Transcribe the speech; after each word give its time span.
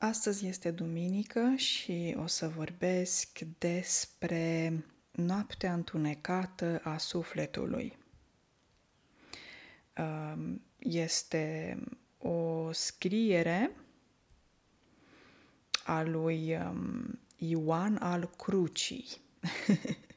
Astăzi 0.00 0.46
este 0.46 0.70
duminică 0.70 1.54
și 1.56 2.16
o 2.18 2.26
să 2.26 2.48
vorbesc 2.48 3.38
despre 3.58 4.72
noaptea 5.10 5.72
întunecată 5.72 6.80
a 6.84 6.98
sufletului. 6.98 7.98
Um, 9.96 10.62
este 10.78 11.78
o 12.18 12.72
scriere 12.72 13.70
a 15.84 16.02
lui 16.02 16.56
um, 16.56 17.18
Ioan 17.36 17.96
al 17.96 18.30
Crucii. 18.36 19.06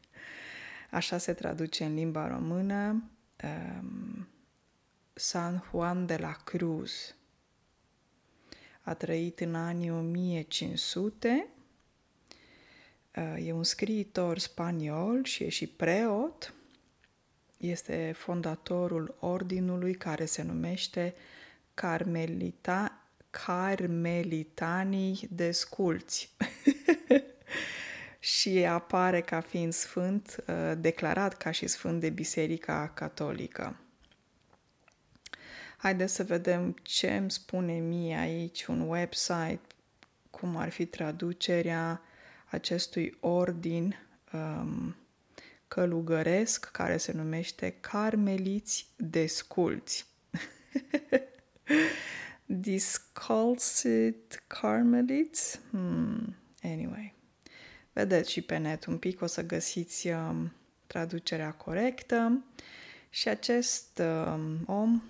Așa 0.92 1.18
se 1.18 1.34
traduce 1.34 1.86
în 1.86 1.94
limba 1.94 2.28
română 2.28 3.04
um, 3.44 4.28
San 5.14 5.64
Juan 5.70 6.06
de 6.06 6.18
la 6.18 6.32
Cruz 6.32 7.16
a 8.82 8.94
trăit 8.94 9.40
în 9.40 9.56
anii 9.56 9.92
1500. 9.92 11.48
Uh, 13.16 13.46
e 13.46 13.52
un 13.52 13.64
scriitor 13.64 14.38
spaniol 14.38 15.24
și 15.24 15.44
e 15.44 15.50
și 15.50 15.68
preot. 15.68 16.54
Este 17.58 18.14
fondatorul 18.18 19.16
ordinului 19.20 19.94
care 19.94 20.26
se 20.26 20.42
numește 20.42 21.14
Carmelita, 21.74 23.06
Carmelitanii 23.30 25.28
Desculți. 25.30 26.36
și 28.20 28.66
apare 28.66 29.22
ca 29.22 29.42
fiind 29.42 29.74
sfânt, 29.74 30.44
uh, 30.48 30.72
declarat 30.78 31.38
ca 31.38 31.52
și 31.52 31.68
sfânt 31.68 32.00
de 32.00 32.10
Biserica 32.10 32.92
Catolică. 32.94 33.81
Haideți 35.82 36.14
să 36.14 36.24
vedem 36.24 36.76
ce 36.82 37.16
îmi 37.16 37.32
spune 37.32 37.74
mie 37.74 38.16
aici 38.16 38.66
un 38.66 38.90
website, 38.90 39.62
cum 40.30 40.56
ar 40.56 40.70
fi 40.70 40.86
traducerea 40.86 42.02
acestui 42.46 43.18
ordin 43.20 43.96
um, 44.34 44.96
călugăresc 45.68 46.72
care 46.72 46.98
se 46.98 47.12
numește 47.12 47.76
Carmeliți 47.80 48.88
Desculți. 48.96 50.06
Disculțit 52.46 54.44
Carmeliți? 54.48 55.60
Hmm. 55.70 56.36
Anyway. 56.62 57.14
Vedeți 57.94 58.32
și 58.32 58.42
pe 58.42 58.58
net 58.58 58.86
un 58.86 58.98
pic, 58.98 59.22
o 59.22 59.26
să 59.26 59.44
găsiți 59.44 60.08
um, 60.08 60.54
traducerea 60.88 61.52
corectă. 61.52 62.44
Și 63.10 63.28
acest 63.28 64.02
um, 64.26 64.64
om 64.66 65.02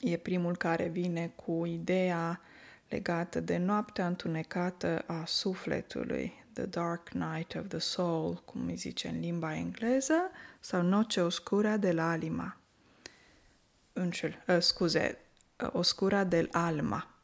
E 0.00 0.16
primul 0.16 0.56
care 0.56 0.88
vine 0.88 1.32
cu 1.36 1.64
ideea 1.66 2.40
legată 2.88 3.40
de 3.40 3.56
noaptea 3.56 4.06
întunecată 4.06 5.04
a 5.06 5.24
sufletului, 5.26 6.44
The 6.52 6.66
Dark 6.66 7.10
Night 7.10 7.54
of 7.54 7.68
the 7.68 7.78
Soul, 7.78 8.42
cum 8.44 8.66
îi 8.66 8.76
zice 8.76 9.08
în 9.08 9.20
limba 9.20 9.54
engleză, 9.54 10.30
sau 10.60 10.82
Noce 10.82 11.20
Oscura 11.20 11.76
del 11.76 11.98
Alima. 11.98 12.56
Înșel, 13.92 14.44
uh, 14.48 14.58
scuze, 14.60 15.18
uh, 15.62 15.68
Oscura 15.72 16.24
del 16.24 16.48
Alma. 16.52 17.14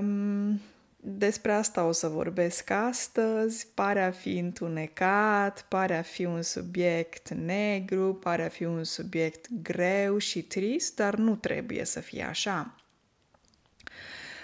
um, 0.00 0.60
Despre 1.10 1.52
asta 1.52 1.84
o 1.84 1.92
să 1.92 2.08
vorbesc 2.08 2.70
astăzi. 2.70 3.66
Pare 3.74 4.02
a 4.02 4.10
fi 4.10 4.38
întunecat, 4.38 5.64
pare 5.68 5.96
a 5.96 6.02
fi 6.02 6.24
un 6.24 6.42
subiect 6.42 7.28
negru, 7.28 8.14
pare 8.14 8.44
a 8.44 8.48
fi 8.48 8.64
un 8.64 8.84
subiect 8.84 9.46
greu 9.62 10.18
și 10.18 10.42
trist, 10.42 10.96
dar 10.96 11.14
nu 11.14 11.36
trebuie 11.36 11.84
să 11.84 12.00
fie 12.00 12.22
așa. 12.22 12.74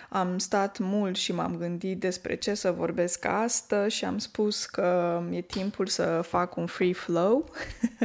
Am 0.09 0.39
stat 0.39 0.79
mult 0.79 1.17
și 1.17 1.33
m-am 1.33 1.57
gândit 1.57 2.01
despre 2.01 2.35
ce 2.35 2.55
să 2.55 2.70
vorbesc 2.70 3.25
astăzi 3.25 3.96
și 3.96 4.05
am 4.05 4.19
spus 4.19 4.67
că 4.67 5.23
e 5.31 5.41
timpul 5.41 5.86
să 5.86 6.20
fac 6.23 6.57
un 6.57 6.67
free 6.67 6.92
flow 6.92 7.51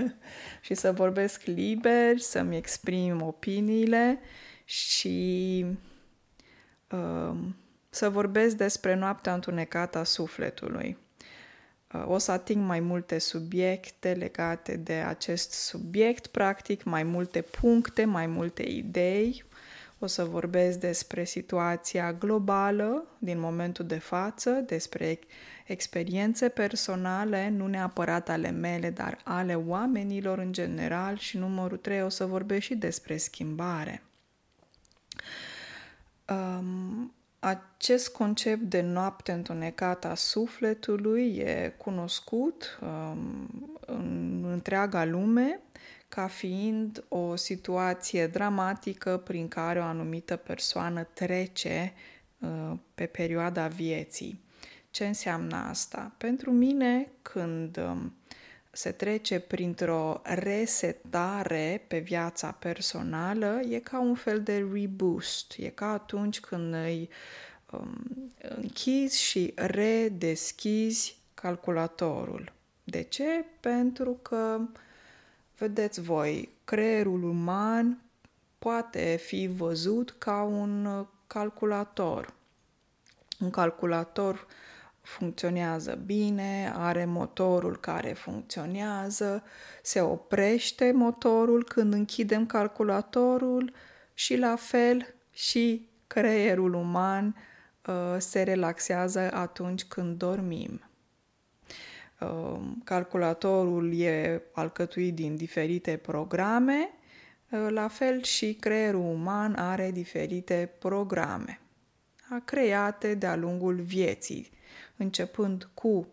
și 0.62 0.74
să 0.74 0.92
vorbesc 0.92 1.44
liber, 1.44 2.18
să-mi 2.18 2.58
exprim 2.58 3.22
opiniile 3.22 4.20
și 4.66 5.66
uh, 6.92 7.38
să 7.90 8.10
vorbesc 8.10 8.56
despre 8.56 8.96
noaptea 8.96 9.34
întunecată 9.34 9.98
a 9.98 10.04
sufletului. 10.04 10.98
Uh, 11.94 12.04
o 12.08 12.18
să 12.18 12.32
ating 12.32 12.66
mai 12.66 12.80
multe 12.80 13.18
subiecte 13.18 14.14
legate 14.14 14.76
de 14.76 14.94
acest 14.94 15.52
subiect, 15.52 16.28
practic, 16.28 16.84
mai 16.84 17.04
multe 17.04 17.42
puncte, 17.42 18.06
mai 18.06 18.28
multe 18.28 18.64
idei. 18.64 19.44
O 20.00 20.08
să 20.08 20.24
vorbesc 20.24 20.80
despre 20.80 21.24
situația 21.24 22.14
globală 22.14 23.06
din 23.18 23.40
momentul 23.40 23.86
de 23.86 23.98
față, 23.98 24.50
despre 24.50 25.20
experiențe 25.66 26.50
personale, 26.50 27.50
nu 27.50 27.68
neapărat 27.68 28.30
ale 28.30 28.50
mele, 28.50 28.90
dar 28.90 29.20
ale 29.24 29.56
oamenilor 29.56 30.38
în 30.38 30.52
general 30.52 31.18
și 31.18 31.38
numărul 31.38 31.78
3 31.78 32.04
o 32.04 32.10
să 32.10 32.26
vorbesc 32.26 32.62
și 32.62 32.76
despre 32.76 33.18
schimbare. 33.18 34.04
Um, 36.28 37.14
acest 37.40 38.10
concept 38.10 38.62
de 38.62 38.82
noapte 38.82 39.32
întunecată 39.32 40.08
a 40.08 40.16
sufletului 40.16 41.36
e 41.36 41.74
cunoscut 41.78 42.80
um, 42.82 43.50
în 43.80 44.44
întreaga 44.52 45.06
lume 45.06 45.60
ca 46.08 46.28
fiind 46.28 47.04
o 47.08 47.36
situație 47.36 48.28
dramatică 48.28 49.18
prin 49.18 49.48
care 49.48 49.80
o 49.80 49.84
anumită 49.84 50.36
persoană 50.36 51.04
trece 51.04 51.94
uh, 52.40 52.74
pe 52.96 53.06
perioada 53.06 53.68
vieții. 53.68 54.42
Ce 54.92 55.06
înseamnă 55.06 55.56
asta? 55.56 56.12
Pentru 56.18 56.52
mine, 56.52 57.12
când 57.22 57.78
um, 57.78 58.14
se 58.80 58.92
trece 58.92 59.40
printr-o 59.40 60.22
resetare 60.24 61.86
pe 61.88 62.00
viața 62.00 62.52
personală, 62.52 63.60
e 63.70 63.80
ca 63.80 64.00
un 64.00 64.16
fel 64.16 64.42
de 64.44 64.68
reboost. 64.74 65.54
E 65.58 65.70
ca 65.70 65.92
atunci 65.92 66.40
când 66.40 66.74
îi 66.74 67.10
um, 67.72 68.32
închizi 68.42 69.22
și 69.22 69.54
redeschizi 69.56 71.18
calculatorul. 71.34 72.52
De 72.84 73.02
ce? 73.02 73.46
Pentru 73.60 74.20
că, 74.22 74.60
vedeți 75.58 76.02
voi, 76.02 76.50
creierul 76.64 77.24
uman 77.24 78.02
poate 78.60 79.16
fi 79.16 79.48
văzut 79.48 80.16
ca 80.18 80.42
un 80.42 81.06
calculator. 81.28 82.34
Un 83.40 83.50
calculator 83.50 84.34
uh, 84.34 84.70
funcționează 85.10 86.00
bine, 86.06 86.72
are 86.76 87.06
motorul 87.06 87.78
care 87.78 88.14
funcționează, 88.14 89.44
se 89.82 90.02
oprește 90.02 90.92
motorul 90.92 91.64
când 91.64 91.94
închidem 91.94 92.46
calculatorul 92.46 93.74
și 94.14 94.38
la 94.38 94.56
fel 94.56 95.16
și 95.32 95.88
creierul 96.08 96.74
uman 96.74 97.36
uh, 97.86 98.16
se 98.18 98.42
relaxează 98.42 99.32
atunci 99.34 99.84
când 99.84 100.18
dormim. 100.18 100.82
Uh, 102.20 102.60
calculatorul 102.84 104.00
e 104.00 104.42
alcătuit 104.54 105.16
din 105.16 105.36
diferite 105.36 105.98
programe, 105.98 106.90
uh, 107.52 107.68
la 107.70 107.88
fel 107.88 108.24
și 108.24 108.54
creierul 108.54 109.02
uman 109.02 109.56
are 109.56 109.92
diferite 109.92 110.72
programe 110.80 111.60
create 112.46 113.14
de-a 113.14 113.36
lungul 113.36 113.76
vieții 113.76 114.50
începând 115.00 115.70
cu 115.74 116.08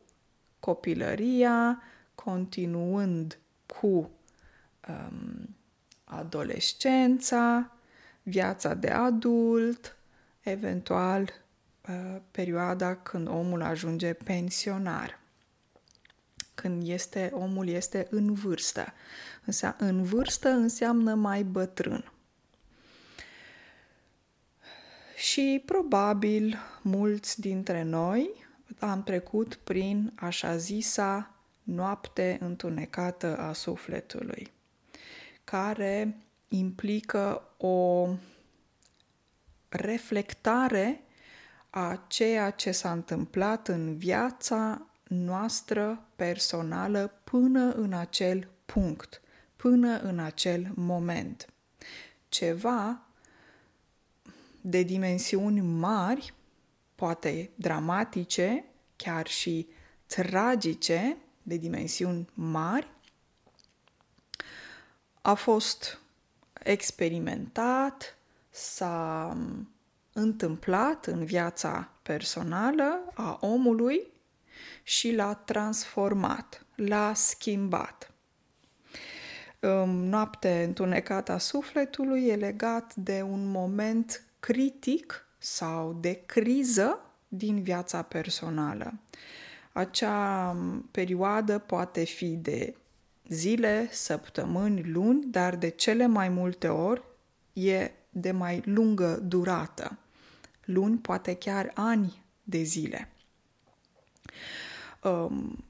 copilăria, 0.61 1.83
continuând 2.15 3.39
cu 3.67 4.11
um, 4.89 5.57
adolescența, 6.05 7.73
viața 8.23 8.75
de 8.75 8.89
adult, 8.89 9.97
eventual 10.41 11.31
uh, 11.89 12.17
perioada 12.31 12.97
când 12.97 13.29
omul 13.29 13.63
ajunge 13.63 14.13
pensionar. 14.13 15.21
Când 16.55 16.89
este, 16.89 17.31
omul 17.35 17.69
este 17.69 18.07
în 18.11 18.33
vârstă. 18.33 18.93
Însă, 19.45 19.77
în 19.79 20.03
vârstă 20.03 20.49
înseamnă 20.49 21.15
mai 21.15 21.43
bătrân. 21.43 22.13
Și 25.17 25.63
probabil 25.65 26.57
mulți 26.83 27.41
dintre 27.41 27.83
noi 27.83 28.46
am 28.79 29.03
trecut 29.03 29.55
prin 29.55 30.13
așa 30.15 30.57
zisa 30.57 31.35
noapte 31.63 32.39
întunecată 32.41 33.39
a 33.39 33.53
sufletului, 33.53 34.53
care 35.45 36.17
implică 36.49 37.43
o 37.57 38.09
reflectare 39.69 41.01
a 41.71 42.05
ceea 42.07 42.51
ce 42.51 42.71
s-a 42.71 42.93
întâmplat 42.93 43.69
în 43.69 43.97
viața 43.97 44.87
noastră 45.09 46.07
personală 46.17 47.21
până 47.25 47.73
în 47.73 47.93
acel 47.93 48.49
punct, 48.67 49.21
până 49.57 49.99
în 49.99 50.19
acel 50.19 50.73
moment. 50.75 51.53
Ceva 52.29 53.01
de 54.61 54.83
dimensiuni 54.83 55.61
mari, 55.61 56.35
poate 56.97 57.51
dramatice, 57.55 58.65
chiar 58.97 59.27
și 59.27 59.69
tragice, 60.07 61.17
de 61.43 61.57
dimensiuni 61.57 62.29
mari, 62.35 62.89
a 65.23 65.35
fost 65.35 66.01
experimentat, 66.63 68.19
s-a 68.51 69.37
întâmplat 70.13 71.07
în 71.07 71.25
viața 71.25 71.91
personală 72.03 73.13
a 73.15 73.39
omului 73.41 74.07
și 74.83 75.15
l-a 75.15 75.35
transformat, 75.35 76.67
l-a 76.75 77.15
schimbat. 77.15 78.11
Noapte 79.87 80.63
întunecată 80.63 81.33
a 81.33 81.39
sufletului 81.39 82.27
e 82.27 82.37
legat 82.37 82.95
de 82.95 83.23
un 83.23 83.51
moment 83.51 84.25
critic 84.41 85.26
sau 85.47 85.93
de 85.93 86.23
criză 86.27 87.01
din 87.29 87.63
viața 87.63 88.03
personală. 88.03 88.99
Acea 89.73 90.57
perioadă 90.91 91.59
poate 91.59 92.05
fi 92.05 92.37
de 92.37 92.77
zile, 93.29 93.89
săptămâni, 93.93 94.83
luni, 94.83 95.25
dar 95.25 95.57
de 95.57 95.69
cele 95.69 96.07
mai 96.07 96.29
multe 96.29 96.69
ori 96.69 97.03
e 97.53 97.91
de 98.11 98.31
mai 98.31 98.63
lungă 98.65 99.21
durată. 99.23 99.99
Luni, 100.65 100.99
poate 100.99 101.35
chiar 101.37 101.71
ani 101.75 102.23
de 102.43 102.63
zile. 102.63 103.13
Um, 105.03 105.65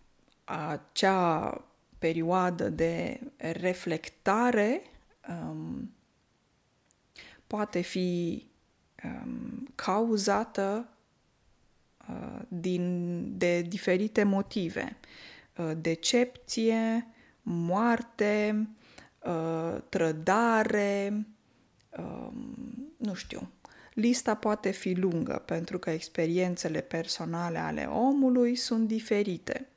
acea 0.44 1.64
perioadă 1.99 2.69
de 2.69 3.20
reflectare 3.37 4.82
um, 5.28 5.94
poate 7.46 7.81
fi 7.81 8.46
um, 9.04 9.69
cauzată 9.75 10.88
uh, 12.08 12.40
din, 12.48 13.25
de 13.38 13.60
diferite 13.60 14.22
motive. 14.22 14.96
Uh, 15.56 15.72
decepție, 15.81 17.06
moarte, 17.43 18.69
uh, 19.25 19.76
trădare, 19.88 21.26
uh, 21.98 22.28
nu 22.96 23.14
știu. 23.14 23.50
Lista 23.93 24.34
poate 24.34 24.70
fi 24.70 24.93
lungă 24.93 25.42
pentru 25.46 25.78
că 25.78 25.90
experiențele 25.90 26.81
personale 26.81 27.58
ale 27.58 27.84
omului 27.84 28.54
sunt 28.54 28.87
diferite 28.87 29.69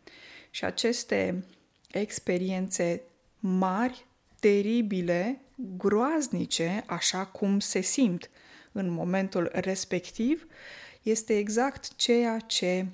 și 0.50 0.66
aceste 0.66 1.44
experiențe 1.92 3.02
mari, 3.40 4.06
teribile, 4.40 5.42
groaznice, 5.78 6.84
așa 6.88 7.26
cum 7.26 7.60
se 7.60 7.82
simt 7.82 8.30
în 8.72 8.90
momentul 8.90 9.50
respectiv, 9.54 10.48
este 11.02 11.38
exact 11.38 11.96
ceea 11.96 12.40
ce 12.40 12.86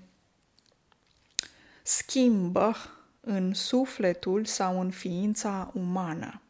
schimbă 1.84 2.76
în 3.20 3.54
sufletul 3.54 4.46
sau 4.46 4.82
în 4.82 4.90
ființa 4.90 5.72
umană. 5.74 6.42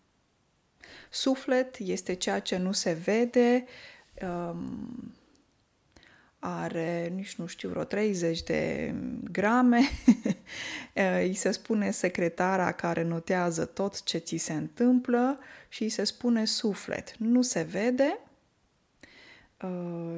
Suflet 1.09 1.75
este 1.79 2.13
ceea 2.13 2.39
ce 2.39 2.57
nu 2.57 2.71
se 2.71 2.91
vede, 2.91 3.65
um, 4.21 5.13
are, 6.39 7.11
nici 7.15 7.35
nu 7.35 7.45
știu, 7.45 7.69
vreo 7.69 7.83
30 7.83 8.43
de 8.43 8.93
grame. 9.31 9.81
îi 11.21 11.33
se 11.33 11.51
spune 11.51 11.91
secretara 11.91 12.71
care 12.71 13.03
notează 13.03 13.65
tot 13.65 14.03
ce 14.03 14.17
ți 14.17 14.37
se 14.37 14.53
întâmplă 14.53 15.39
și 15.69 15.83
îi 15.83 15.89
se 15.89 16.03
spune 16.03 16.45
suflet. 16.45 17.17
Nu 17.17 17.41
se 17.41 17.61
vede 17.61 18.19
uh, 18.19 18.24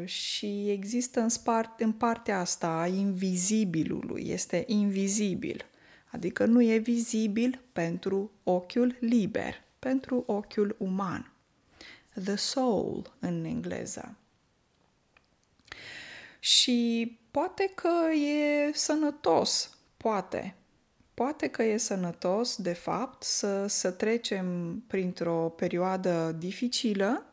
și 0.05 0.69
există 0.69 1.19
în, 1.19 1.29
spart, 1.29 1.79
în 1.79 1.91
partea 1.91 2.39
asta 2.39 2.67
a 2.67 2.87
invizibilului. 2.87 4.23
Este 4.27 4.63
invizibil 4.67 5.65
adică 6.11 6.45
nu 6.45 6.61
e 6.61 6.77
vizibil 6.77 7.61
pentru 7.73 8.31
ochiul 8.43 8.97
liber, 8.99 9.63
pentru 9.79 10.23
ochiul 10.25 10.75
uman. 10.79 11.31
The 12.23 12.35
soul 12.35 13.15
în 13.19 13.43
engleză. 13.43 14.15
Și 16.39 17.19
poate 17.31 17.71
că 17.75 18.13
e 18.13 18.71
sănătos, 18.73 19.77
poate. 19.97 20.55
Poate 21.13 21.47
că 21.47 21.63
e 21.63 21.77
sănătos, 21.77 22.55
de 22.55 22.73
fapt, 22.73 23.23
să, 23.23 23.67
să 23.67 23.91
trecem 23.91 24.77
printr-o 24.87 25.49
perioadă 25.49 26.35
dificilă 26.37 27.25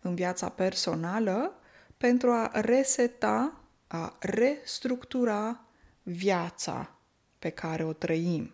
în 0.00 0.14
viața 0.14 0.48
personală 0.48 1.52
pentru 1.96 2.30
a 2.30 2.50
reseta, 2.54 3.60
a 3.86 4.16
restructura 4.20 5.60
viața 6.02 6.98
pe 7.38 7.50
care 7.50 7.84
o 7.84 7.92
trăim. 7.92 8.52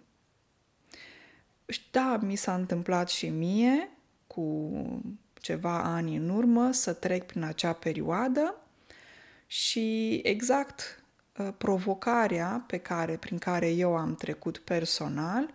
Da, 1.90 2.18
mi 2.22 2.36
s-a 2.36 2.54
întâmplat 2.54 3.08
și 3.08 3.28
mie 3.28 3.88
cu 4.26 4.72
ceva 5.34 5.82
ani 5.82 6.16
în 6.16 6.28
urmă 6.28 6.72
să 6.72 6.92
trec 6.92 7.26
prin 7.26 7.42
acea 7.42 7.72
perioadă 7.72 8.54
și 9.46 10.14
exact 10.14 11.04
uh, 11.38 11.48
provocarea 11.58 12.64
pe 12.66 12.78
care, 12.78 13.16
prin 13.16 13.38
care 13.38 13.70
eu 13.70 13.96
am 13.96 14.14
trecut 14.14 14.58
personal 14.58 15.50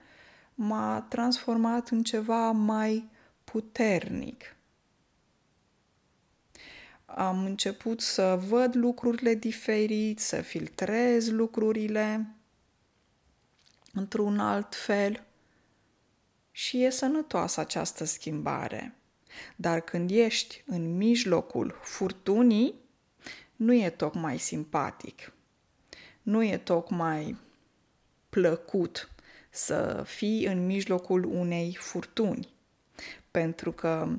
m-a 0.56 1.06
transformat 1.10 1.90
în 1.90 2.04
ceva 2.04 2.52
mai 2.52 3.10
puternic. 3.44 4.56
Am 7.16 7.46
început 7.46 8.02
să 8.02 8.40
văd 8.48 8.76
lucrurile 8.76 9.34
diferit, 9.34 10.20
să 10.20 10.42
filtrez 10.42 11.30
lucrurile 11.30 12.36
într-un 13.94 14.40
alt 14.40 14.76
fel 14.76 15.24
și 16.52 16.84
e 16.84 16.90
sănătoasă 16.90 17.60
această 17.60 18.04
schimbare. 18.04 18.96
Dar 19.56 19.80
când 19.80 20.12
ești 20.12 20.64
în 20.66 20.98
mijlocul 20.98 21.80
furtunii, 21.82 22.74
nu 23.56 23.74
e 23.74 23.90
tocmai 23.90 24.38
simpatic. 24.38 25.34
Nu 26.22 26.44
e 26.44 26.58
tocmai 26.58 27.38
plăcut 28.30 29.10
să 29.50 30.04
fii 30.06 30.46
în 30.46 30.66
mijlocul 30.66 31.24
unei 31.24 31.76
furtuni. 31.80 32.54
Pentru 33.32 33.72
că 33.72 34.10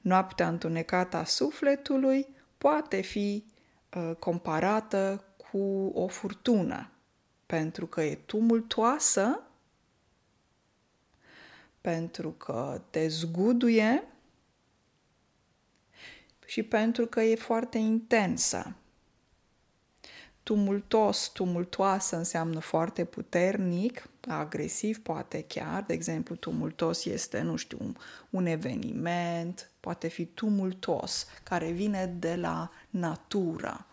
noaptea 0.00 0.48
întunecată 0.48 1.16
a 1.16 1.24
sufletului 1.24 2.26
poate 2.64 3.00
fi 3.00 3.44
uh, 3.94 4.16
comparată 4.18 5.24
cu 5.36 5.90
o 5.94 6.06
furtună 6.06 6.90
pentru 7.46 7.86
că 7.86 8.02
e 8.02 8.14
tumultoasă, 8.14 9.42
pentru 11.80 12.30
că 12.30 12.82
te 12.90 13.08
zguduie 13.08 14.04
și 16.46 16.62
pentru 16.62 17.06
că 17.06 17.20
e 17.20 17.34
foarte 17.34 17.78
intensă. 17.78 18.74
Tumultos, 20.42 21.30
tumultoasă 21.32 22.16
înseamnă 22.16 22.60
foarte 22.60 23.04
puternic, 23.04 24.08
agresiv 24.28 25.02
poate 25.02 25.42
chiar, 25.42 25.82
de 25.82 25.92
exemplu, 25.92 26.34
tumultos 26.34 27.04
este, 27.04 27.40
nu 27.40 27.56
știu, 27.56 27.78
un, 27.80 27.96
un 28.30 28.46
eveniment, 28.46 29.70
poate 29.80 30.08
fi 30.08 30.24
tumultos, 30.24 31.26
care 31.42 31.70
vine 31.70 32.06
de 32.06 32.34
la 32.34 32.70
natură. 32.90 33.86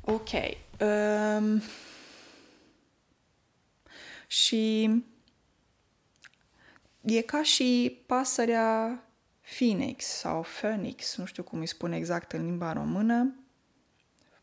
Ok, 0.00 0.30
Um, 0.80 1.62
și 4.26 4.90
e 7.00 7.20
ca 7.20 7.42
și 7.42 8.00
pasărea 8.06 9.02
Phoenix 9.56 10.04
sau 10.04 10.46
Phoenix, 10.60 11.16
nu 11.16 11.24
știu 11.24 11.42
cum 11.42 11.58
îi 11.58 11.66
spune 11.66 11.96
exact 11.96 12.32
în 12.32 12.44
limba 12.44 12.72
română. 12.72 13.34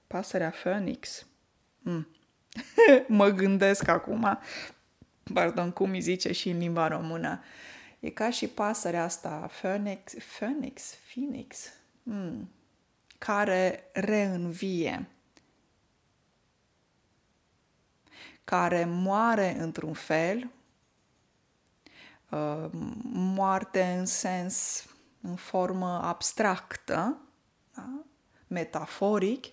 Pasărea 0.07 0.49
Phoenix. 0.49 1.25
Mm. 1.79 2.07
mă 3.07 3.29
gândesc 3.29 3.87
acum, 3.87 4.39
pardon, 5.33 5.71
cum 5.71 5.91
îi 5.91 6.01
zice 6.01 6.31
și 6.31 6.49
în 6.49 6.57
limba 6.57 6.87
română. 6.87 7.43
E 7.99 8.09
ca 8.09 8.29
și 8.29 8.47
pasărea 8.47 9.03
asta, 9.03 9.49
Phoenix, 9.61 10.13
Phoenix, 10.37 10.95
Phoenix, 11.13 11.73
mm. 12.03 12.49
care 13.17 13.89
reînvie. 13.93 15.07
care 18.43 18.85
moare 18.85 19.55
într-un 19.59 19.93
fel, 19.93 20.49
uh, 22.29 22.69
moarte 23.13 23.83
în 23.83 24.05
sens, 24.05 24.85
în 25.21 25.35
formă 25.35 26.01
abstractă, 26.03 27.17
da? 27.75 28.03
metaforic, 28.47 29.45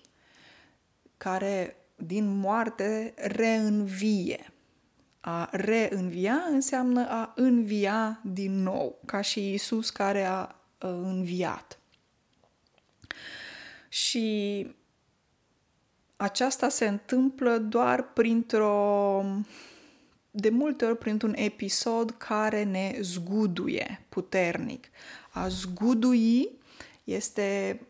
care 1.17 1.75
din 2.05 2.37
moarte 2.37 3.13
reînvie. 3.17 4.53
A 5.19 5.49
reînvia 5.51 6.43
înseamnă 6.49 7.07
a 7.09 7.33
învia 7.35 8.21
din 8.23 8.63
nou, 8.63 8.99
ca 9.05 9.21
și 9.21 9.53
Isus 9.53 9.89
care 9.89 10.23
a 10.23 10.55
înviat. 10.77 11.79
Și 13.89 14.67
aceasta 16.15 16.69
se 16.69 16.87
întâmplă 16.87 17.57
doar 17.57 18.03
printr-o 18.03 19.23
de 20.31 20.49
multe 20.49 20.85
ori 20.85 20.97
printr-un 20.97 21.33
episod 21.37 22.11
care 22.11 22.63
ne 22.63 22.97
zguduie 23.01 24.05
puternic. 24.09 24.89
A 25.31 25.47
zgudui 25.47 26.49
este 27.03 27.81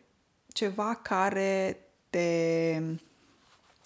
ceva 0.48 0.94
care 0.94 1.78
te 2.10 2.80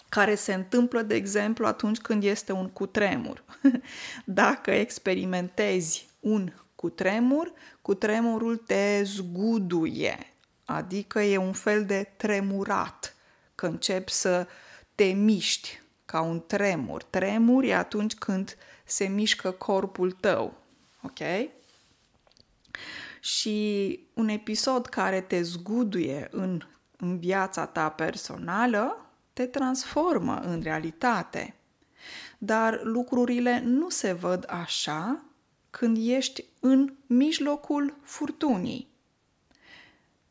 care 0.09 0.35
se 0.35 0.53
întâmplă, 0.53 1.01
de 1.01 1.15
exemplu, 1.15 1.65
atunci 1.65 1.97
când 1.97 2.23
este 2.23 2.51
un 2.51 2.69
cutremur. 2.69 3.43
Dacă 4.25 4.71
experimentezi 4.71 6.07
un 6.19 6.53
cutremur, 6.75 7.53
cutremurul 7.81 8.57
te 8.57 9.01
zguduie, 9.03 10.33
adică 10.65 11.19
e 11.19 11.37
un 11.37 11.53
fel 11.53 11.85
de 11.85 12.11
tremurat, 12.17 13.15
că 13.55 13.65
începi 13.65 14.11
să 14.11 14.47
te 14.95 15.03
miști 15.03 15.81
ca 16.05 16.21
un 16.21 16.43
tremur. 16.47 17.03
Tremur 17.03 17.63
e 17.63 17.75
atunci 17.75 18.13
când 18.13 18.57
se 18.83 19.07
mișcă 19.07 19.51
corpul 19.51 20.11
tău, 20.11 20.53
ok? 21.01 21.49
Și 23.19 23.99
un 24.13 24.27
episod 24.27 24.85
care 24.85 25.21
te 25.21 25.41
zguduie 25.41 26.27
în, 26.31 26.61
în 26.97 27.19
viața 27.19 27.65
ta 27.65 27.89
personală 27.89 29.06
te 29.37 29.45
transformă 29.45 30.39
în 30.39 30.61
realitate. 30.61 31.55
Dar 32.37 32.79
lucrurile 32.83 33.59
nu 33.59 33.89
se 33.89 34.11
văd 34.11 34.45
așa 34.49 35.23
când 35.69 35.97
ești 35.99 36.45
în 36.59 36.93
mijlocul 37.05 37.97
furtunii. 38.03 38.87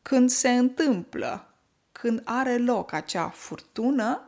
Când 0.01 0.29
se 0.29 0.49
întâmplă, 0.49 1.53
când 1.91 2.21
are 2.23 2.57
loc 2.57 2.91
acea 2.91 3.29
furtună, 3.29 4.23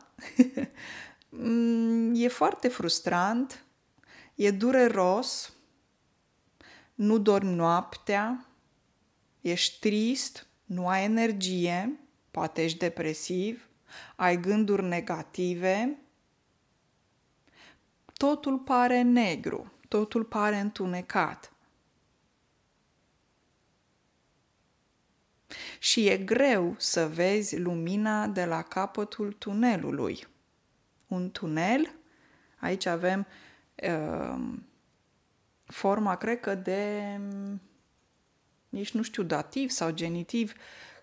e 2.24 2.28
foarte 2.28 2.68
frustrant, 2.68 3.64
e 4.34 4.50
dureros, 4.50 5.52
nu 6.94 7.18
dormi 7.18 7.54
noaptea, 7.54 8.46
ești 9.40 9.78
trist, 9.80 10.46
nu 10.64 10.88
ai 10.88 11.04
energie, 11.04 12.00
poate 12.30 12.64
ești 12.64 12.78
depresiv, 12.78 13.69
ai 14.16 14.40
gânduri 14.40 14.84
negative, 14.84 15.98
totul 18.12 18.58
pare 18.58 19.02
negru, 19.02 19.72
totul 19.88 20.24
pare 20.24 20.56
întunecat. 20.56 21.52
Și 25.78 26.06
e 26.06 26.16
greu 26.16 26.74
să 26.78 27.08
vezi 27.08 27.58
lumina 27.58 28.26
de 28.26 28.44
la 28.44 28.62
capătul 28.62 29.32
tunelului. 29.32 30.26
Un 31.06 31.30
tunel, 31.30 31.94
aici 32.58 32.86
avem 32.86 33.26
uh, 33.74 34.58
forma, 35.64 36.16
cred 36.16 36.40
că 36.40 36.54
de, 36.54 37.20
nici 38.68 38.90
nu 38.90 39.02
știu, 39.02 39.22
dativ 39.22 39.70
sau 39.70 39.90
genitiv, 39.90 40.52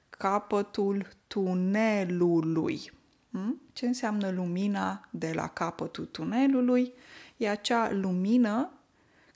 capătul 0.09 1.07
tunelului. 1.27 2.91
Hmm? 3.31 3.61
Ce 3.73 3.85
înseamnă 3.85 4.29
lumina 4.29 5.07
de 5.11 5.31
la 5.33 5.47
capătul 5.47 6.05
tunelului? 6.05 6.93
E 7.37 7.49
acea 7.49 7.91
lumină 7.91 8.71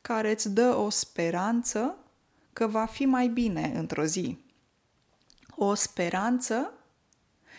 care 0.02 0.32
îți 0.32 0.54
dă 0.54 0.76
o 0.76 0.90
speranță 0.90 1.96
că 2.54 2.68
va 2.68 2.86
fi 2.86 3.06
mai 3.06 3.28
bine 3.28 3.72
într-o 3.76 4.04
zi. 4.04 4.38
O 5.56 5.74
speranță 5.74 6.74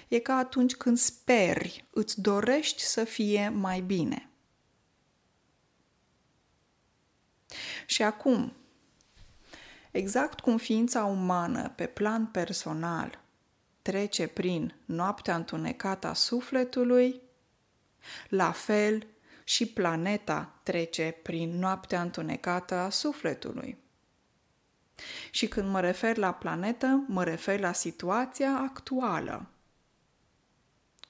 e 0.09 0.19
ca 0.19 0.37
atunci 0.37 0.75
când 0.75 0.99
speri, 0.99 1.85
îți 1.91 2.21
dorești 2.21 2.83
să 2.83 3.05
fie 3.05 3.49
mai 3.49 3.81
bine. 3.81 4.31
Și 7.87 8.03
acum, 8.03 8.53
exact 9.91 10.41
cum 10.41 10.57
ființa 10.57 11.05
umană 11.05 11.73
pe 11.77 11.87
plan 11.87 12.27
personal 12.27 13.22
trece 13.83 14.27
prin 14.27 14.75
noaptea 14.85 15.37
întunecată 15.37 16.07
a 16.07 16.12
sufletului, 16.12 17.21
la 18.29 18.51
fel 18.53 19.07
și 19.45 19.67
planeta 19.67 20.61
trece 20.62 21.17
prin 21.23 21.59
noaptea 21.59 22.01
întunecată 22.03 22.75
a 22.75 22.91
sufletului. 22.91 23.79
Și 25.31 25.49
când 25.49 25.69
mă 25.69 25.81
refer 25.81 26.17
la 26.17 26.33
planetă, 26.33 27.05
mă 27.09 27.25
refer 27.25 27.61
la 27.61 27.73
situația 27.73 28.59
actuală, 28.59 29.47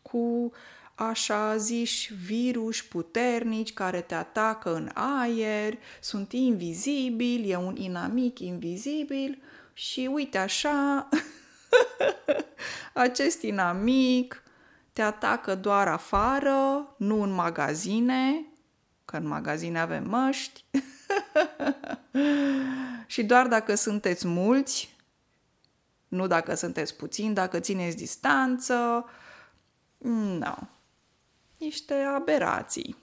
cu 0.03 0.53
așa 0.95 1.57
ziși 1.57 2.15
virus 2.15 2.83
puternici 2.83 3.73
care 3.73 4.01
te 4.01 4.15
atacă 4.15 4.75
în 4.75 4.91
aer, 4.95 5.79
sunt 6.01 6.33
invizibili, 6.33 7.51
e 7.51 7.57
un 7.57 7.77
inamic 7.77 8.39
invizibil 8.39 9.43
și 9.73 10.11
uite 10.13 10.39
așa, 10.39 11.09
acest 12.95 13.43
inamic 13.43 14.43
te 14.93 15.03
atacă 15.03 15.55
doar 15.55 15.89
afară, 15.89 16.95
nu 16.97 17.23
în 17.23 17.31
magazine, 17.31 18.47
că 19.05 19.17
în 19.17 19.27
magazine 19.27 19.81
avem 19.81 20.09
măști, 20.09 20.65
și 23.07 23.25
doar 23.25 23.47
dacă 23.47 23.75
sunteți 23.75 24.27
mulți, 24.27 24.97
nu 26.09 26.27
dacă 26.27 26.55
sunteți 26.55 26.97
puțini, 26.97 27.35
dacă 27.35 27.61
țineți 27.61 27.97
distanță, 27.97 29.07
nu. 30.03 30.39
No. 30.39 30.55
Niște 31.59 31.95
aberații. 31.95 32.97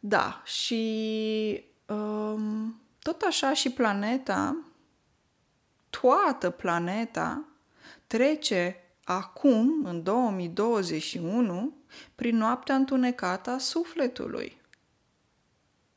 Da, 0.00 0.42
și 0.44 1.64
um, 1.86 2.80
tot 2.98 3.22
așa 3.22 3.52
și 3.52 3.70
planeta, 3.70 4.56
toată 6.00 6.50
planeta 6.50 7.44
trece 8.06 8.76
acum, 9.04 9.84
în 9.84 10.02
2021, 10.02 11.72
prin 12.14 12.36
noaptea 12.36 12.74
întunecată 12.74 13.50
a 13.50 13.58
sufletului. 13.58 14.60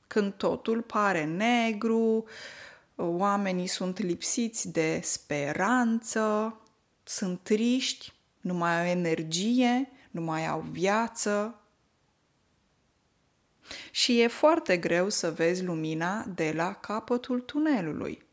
Când 0.08 0.34
totul 0.34 0.82
pare 0.82 1.26
negru, 1.26 2.26
oamenii 2.96 3.68
sunt 3.68 4.00
lipsiți 4.00 4.72
de 4.72 5.00
speranță, 5.04 6.58
sunt 7.04 7.40
triști, 7.44 8.14
nu 8.42 8.54
mai 8.54 8.80
au 8.80 8.86
energie, 8.86 9.92
nu 10.12 10.22
mai 10.22 10.48
au 10.48 10.60
viață. 10.60 11.62
Și 13.92 14.22
e 14.22 14.28
foarte 14.28 14.78
greu 14.78 15.10
să 15.10 15.32
vezi 15.32 15.64
lumina 15.64 16.26
de 16.36 16.54
la 16.56 16.74
capătul 16.74 17.40
tunelului. 17.40 18.27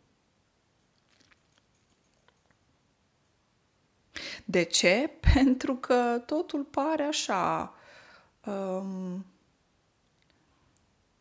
De 4.44 4.62
ce? 4.62 5.10
Pentru 5.34 5.76
că 5.76 6.22
totul 6.26 6.64
pare 6.64 7.02
așa 7.02 7.74
um, 8.46 9.24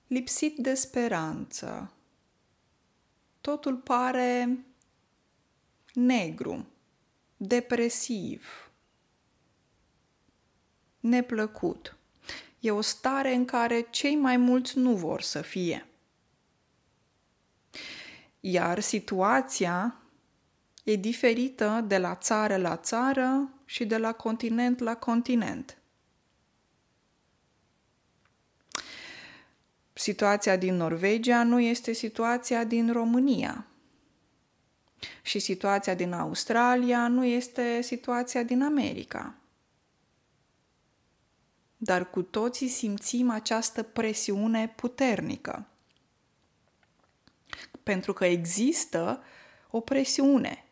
lipsit 0.08 0.58
de 0.58 0.74
speranță. 0.74 1.92
Totul 3.42 3.76
pare 3.76 4.58
negru, 5.94 6.66
depresiv, 7.38 8.72
neplăcut. 11.00 11.98
E 12.60 12.72
o 12.72 12.82
stare 12.82 13.34
în 13.34 13.46
care 13.46 13.88
cei 13.90 14.16
mai 14.16 14.38
mulți 14.38 14.78
nu 14.78 14.96
vor 14.96 15.22
să 15.22 15.42
fie. 15.42 15.88
Iar 18.40 18.80
situația 18.80 20.03
e 20.84 20.96
diferită 20.96 21.84
de 21.88 21.98
la 21.98 22.16
țară 22.16 22.58
la 22.58 22.78
țară 22.78 23.50
și 23.66 23.86
de 23.86 23.98
la 23.98 24.14
continent 24.14 24.80
la 24.80 24.96
continent. 24.96 25.78
Situația 29.94 30.56
din 30.56 30.76
Norvegia 30.76 31.44
nu 31.44 31.60
este 31.60 31.92
situația 31.94 32.64
din 32.64 32.92
România. 32.92 33.68
Și 35.22 35.40
situația 35.40 35.94
din 35.94 36.14
Australia 36.14 37.08
nu 37.08 37.26
este 37.26 37.82
situația 37.82 38.44
din 38.44 38.64
America. 38.64 39.36
Dar 41.78 42.10
cu 42.10 42.22
toții 42.22 42.68
simțim 42.68 43.30
această 43.30 43.84
presiune 43.84 44.74
puternică. 44.76 45.68
Pentru 47.84 48.14
că 48.14 48.26
există 48.26 49.24
o 49.70 49.80
presiune 49.80 50.66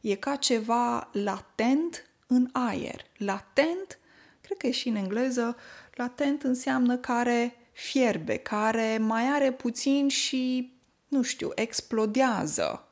E 0.00 0.14
ca 0.14 0.36
ceva 0.36 1.08
latent 1.12 2.10
în 2.26 2.48
aer. 2.52 3.06
Latent, 3.16 3.98
cred 4.40 4.56
că 4.56 4.66
e 4.66 4.70
și 4.70 4.88
în 4.88 4.96
engleză, 4.96 5.56
latent 5.94 6.42
înseamnă 6.42 6.96
care 6.96 7.56
fierbe, 7.72 8.36
care 8.36 8.98
mai 8.98 9.26
are 9.26 9.52
puțin 9.52 10.08
și, 10.08 10.72
nu 11.08 11.22
știu, 11.22 11.50
explodează, 11.54 12.88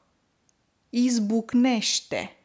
izbucnește. 0.91 2.37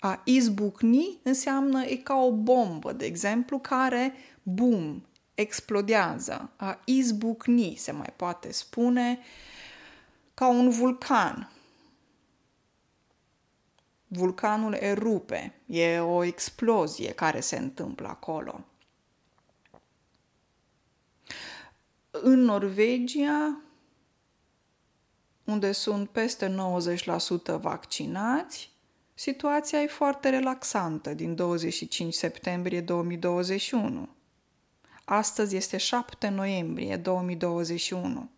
A 0.00 0.22
izbucni 0.24 1.18
înseamnă 1.22 1.84
e 1.84 1.96
ca 1.96 2.14
o 2.14 2.32
bombă, 2.32 2.92
de 2.92 3.04
exemplu, 3.04 3.58
care, 3.58 4.14
bum, 4.42 5.06
explodează. 5.34 6.50
A 6.56 6.80
izbucni 6.84 7.74
se 7.78 7.92
mai 7.92 8.12
poate 8.16 8.52
spune 8.52 9.18
ca 10.34 10.48
un 10.48 10.70
vulcan. 10.70 11.53
Vulcanul 14.06 14.74
erupe, 14.74 15.60
e 15.66 15.98
o 15.98 16.24
explozie 16.24 17.12
care 17.12 17.40
se 17.40 17.56
întâmplă 17.56 18.08
acolo. 18.08 18.64
În 22.10 22.40
Norvegia, 22.40 23.60
unde 25.44 25.72
sunt 25.72 26.08
peste 26.08 26.54
90% 27.56 27.60
vaccinați, 27.60 28.72
situația 29.14 29.82
e 29.82 29.86
foarte 29.86 30.28
relaxantă 30.28 31.14
din 31.14 31.34
25 31.34 32.14
septembrie 32.14 32.80
2021. 32.80 34.08
Astăzi 35.04 35.56
este 35.56 35.76
7 35.76 36.28
noiembrie 36.28 36.96
2021. 36.96 38.30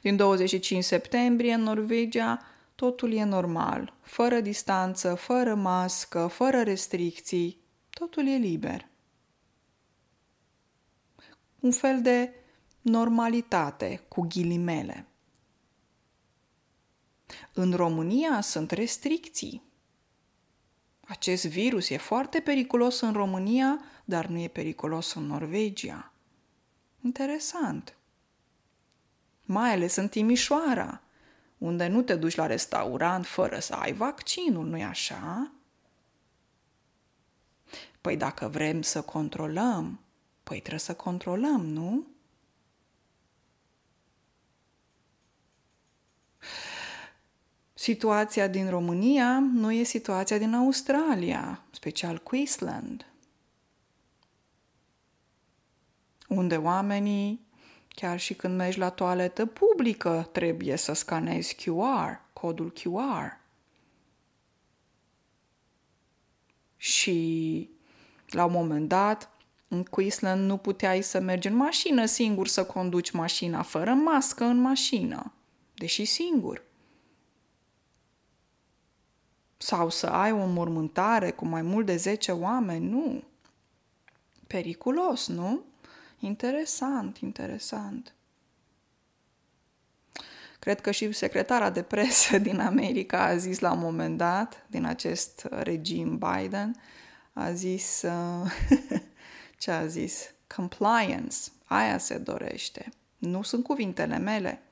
Din 0.00 0.16
25 0.16 0.84
septembrie 0.84 1.52
în 1.52 1.62
Norvegia 1.62 2.42
totul 2.76 3.12
e 3.12 3.24
normal, 3.24 3.94
fără 4.00 4.40
distanță, 4.40 5.14
fără 5.14 5.54
mască, 5.54 6.26
fără 6.26 6.62
restricții, 6.62 7.60
totul 7.90 8.26
e 8.26 8.36
liber. 8.36 8.88
Un 11.60 11.70
fel 11.70 12.02
de 12.02 12.34
normalitate 12.80 14.04
cu 14.08 14.20
ghilimele. 14.20 15.06
În 17.52 17.72
România 17.72 18.40
sunt 18.40 18.70
restricții. 18.70 19.62
Acest 21.00 21.46
virus 21.46 21.88
e 21.88 21.96
foarte 21.96 22.40
periculos 22.40 23.00
în 23.00 23.12
România, 23.12 23.80
dar 24.04 24.26
nu 24.26 24.38
e 24.38 24.48
periculos 24.48 25.14
în 25.14 25.22
Norvegia. 25.22 26.12
Interesant. 27.00 27.96
Mai 29.42 29.72
ales 29.72 29.96
în 29.96 30.08
Timișoara, 30.08 31.05
unde 31.58 31.86
nu 31.86 32.02
te 32.02 32.14
duci 32.14 32.34
la 32.34 32.46
restaurant 32.46 33.26
fără 33.26 33.58
să 33.58 33.74
ai 33.74 33.92
vaccinul, 33.92 34.66
nu-i 34.66 34.84
așa? 34.84 35.52
Păi 38.00 38.16
dacă 38.16 38.48
vrem 38.48 38.82
să 38.82 39.02
controlăm, 39.02 40.00
păi 40.42 40.58
trebuie 40.58 40.80
să 40.80 40.94
controlăm, 40.94 41.66
nu? 41.66 42.06
Situația 47.74 48.48
din 48.48 48.70
România 48.70 49.38
nu 49.38 49.72
e 49.72 49.82
situația 49.82 50.38
din 50.38 50.54
Australia, 50.54 51.64
special 51.70 52.18
Queensland, 52.18 53.06
unde 56.28 56.56
oamenii, 56.56 57.45
chiar 57.96 58.18
și 58.18 58.34
când 58.34 58.56
mergi 58.56 58.78
la 58.78 58.90
toaletă 58.90 59.46
publică, 59.46 60.28
trebuie 60.32 60.76
să 60.76 60.92
scanezi 60.92 61.54
QR, 61.54 62.20
codul 62.32 62.72
QR. 62.72 63.40
Și 66.76 67.70
la 68.26 68.44
un 68.44 68.52
moment 68.52 68.88
dat, 68.88 69.30
în 69.68 69.82
Queensland 69.84 70.44
nu 70.46 70.56
puteai 70.56 71.02
să 71.02 71.20
mergi 71.20 71.48
în 71.48 71.54
mașină 71.54 72.04
singur 72.04 72.46
să 72.46 72.64
conduci 72.64 73.10
mașina 73.10 73.62
fără 73.62 73.92
mască 73.92 74.44
în 74.44 74.60
mașină, 74.60 75.32
deși 75.74 76.04
singur 76.04 76.62
sau 79.56 79.90
să 79.90 80.06
ai 80.06 80.32
o 80.32 80.46
mormântare 80.46 81.30
cu 81.30 81.46
mai 81.46 81.62
mult 81.62 81.86
de 81.86 81.96
10 81.96 82.32
oameni, 82.32 82.88
nu. 82.88 83.22
Periculos, 84.46 85.26
nu? 85.28 85.64
Interesant, 86.18 87.18
interesant. 87.18 88.14
Cred 90.58 90.80
că 90.80 90.90
și 90.90 91.12
secretara 91.12 91.70
de 91.70 91.82
presă 91.82 92.38
din 92.48 92.60
America 92.60 93.24
a 93.24 93.36
zis 93.36 93.58
la 93.58 93.72
un 93.72 93.78
moment 93.78 94.16
dat, 94.16 94.66
din 94.66 94.84
acest 94.84 95.46
regim 95.50 96.18
Biden, 96.18 96.80
a 97.32 97.52
zis, 97.52 98.02
uh, 98.02 98.50
ce 99.58 99.70
a 99.70 99.86
zis? 99.86 100.34
Compliance, 100.56 101.36
aia 101.64 101.98
se 101.98 102.18
dorește. 102.18 102.88
Nu 103.18 103.42
sunt 103.42 103.64
cuvintele 103.64 104.18
mele. 104.18 104.62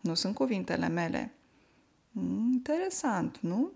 Nu 0.00 0.14
sunt 0.14 0.34
cuvintele 0.34 0.88
mele. 0.88 1.32
Mm, 2.10 2.52
interesant, 2.52 3.38
nu? 3.40 3.72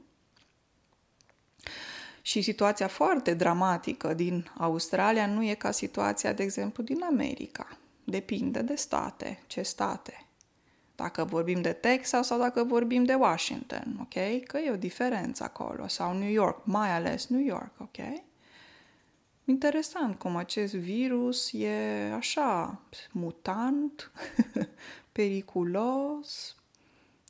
Și 2.27 2.43
situația 2.43 2.89
foarte 2.89 3.35
dramatică 3.35 4.15
din 4.15 4.51
Australia 4.59 5.27
nu 5.27 5.43
e 5.43 5.55
ca 5.55 5.71
situația, 5.71 6.33
de 6.33 6.43
exemplu, 6.43 6.83
din 6.83 7.03
America. 7.03 7.79
Depinde 8.05 8.63
de 8.63 8.75
state, 8.75 9.43
ce 9.47 9.63
state. 9.63 10.27
Dacă 10.97 11.25
vorbim 11.25 11.63
de 11.63 11.73
Texas 11.73 12.27
sau 12.27 12.39
dacă 12.39 12.65
vorbim 12.65 13.05
de 13.05 13.15
Washington, 13.15 13.97
ok? 14.01 14.45
Că 14.47 14.59
e 14.59 14.71
o 14.71 14.77
diferență 14.77 15.45
acolo. 15.45 15.89
Sau 15.89 16.19
New 16.19 16.31
York, 16.31 16.67
mai 16.67 16.91
ales 16.91 17.27
New 17.27 17.45
York, 17.45 17.73
ok? 17.79 18.23
Interesant 19.45 20.19
cum 20.19 20.37
acest 20.37 20.75
virus 20.75 21.53
e 21.53 22.13
așa, 22.17 22.81
mutant, 23.13 24.11
periculos, 25.13 26.57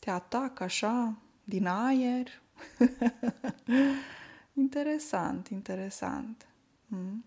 te 0.00 0.10
atacă 0.10 0.62
așa 0.62 1.16
din 1.44 1.66
aer. 1.66 2.42
Interesant, 4.54 5.48
interesant. 5.48 6.46
Mm. 6.86 7.24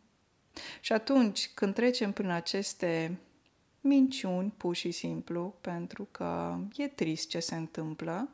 Și 0.82 0.94
atunci, 0.94 1.50
când 1.54 1.74
trecem 1.74 2.12
prin 2.12 2.30
aceste 2.30 3.18
minciuni, 3.82 4.54
pur 4.58 4.76
și 4.76 4.92
simplu, 4.92 5.56
pentru 5.62 6.08
că 6.12 6.58
e 6.76 6.88
trist 6.88 7.30
ce 7.30 7.40
se 7.40 7.56
întâmplă, 7.56 8.30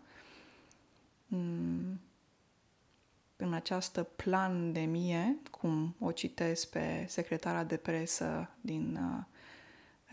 mm, 1.28 2.00
în 3.36 3.54
această 3.54 4.04
pandemie, 4.04 5.38
cum 5.52 5.96
o 6.00 6.12
citesc 6.12 6.70
pe 6.70 7.06
secretara 7.08 7.64
de 7.64 7.78
presă 7.78 8.50
din 8.62 9.00
uh, 9.02 9.24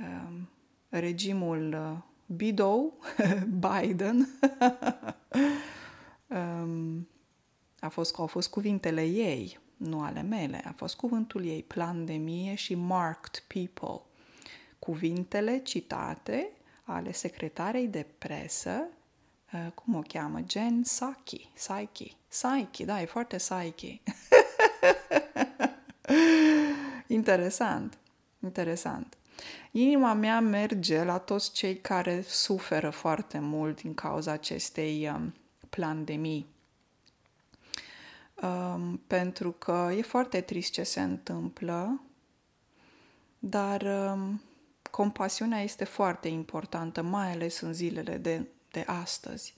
uh, 0.06 0.40
regimul 0.88 1.72
uh, 1.72 1.98
Bidou, 2.36 2.98
Biden, 3.68 4.28
um, 6.28 7.08
a 7.80 7.88
fost, 7.88 8.18
au 8.18 8.26
fost 8.26 8.50
cuvintele 8.50 9.04
ei, 9.04 9.58
nu 9.76 10.02
ale 10.02 10.22
mele, 10.22 10.62
a 10.64 10.72
fost 10.76 10.96
cuvântul 10.96 11.44
ei, 11.44 11.62
pandemie 11.62 12.54
și 12.54 12.74
marked 12.74 13.44
people. 13.46 14.00
Cuvintele 14.78 15.58
citate 15.58 16.50
ale 16.84 17.12
secretarei 17.12 17.88
de 17.88 18.06
presă, 18.18 18.86
uh, 19.52 19.66
cum 19.74 19.94
o 19.94 20.00
cheamă, 20.00 20.40
Jen 20.48 20.82
Saki, 20.84 21.48
Psyche, 21.54 22.16
Psyche, 22.28 22.84
da, 22.84 23.00
e 23.00 23.04
foarte 23.04 23.36
Psyche. 23.36 24.00
interesant, 27.18 27.98
interesant. 28.42 29.14
Inima 29.70 30.12
mea 30.12 30.40
merge 30.40 31.04
la 31.04 31.18
toți 31.18 31.52
cei 31.52 31.76
care 31.76 32.22
suferă 32.22 32.90
foarte 32.90 33.38
mult 33.38 33.82
din 33.82 33.94
cauza 33.94 34.32
acestei 34.32 35.10
um, 35.14 35.34
pandemii 35.68 36.46
um, 38.42 39.00
pentru 39.06 39.50
că 39.50 39.90
e 39.96 40.02
foarte 40.02 40.40
trist 40.40 40.72
ce 40.72 40.82
se 40.82 41.00
întâmplă, 41.00 42.00
dar 43.38 43.82
um, 43.82 44.42
compasiunea 44.90 45.62
este 45.62 45.84
foarte 45.84 46.28
importantă, 46.28 47.02
mai 47.02 47.32
ales 47.32 47.60
în 47.60 47.72
zilele 47.72 48.16
de, 48.16 48.46
de 48.70 48.84
astăzi. 48.86 49.54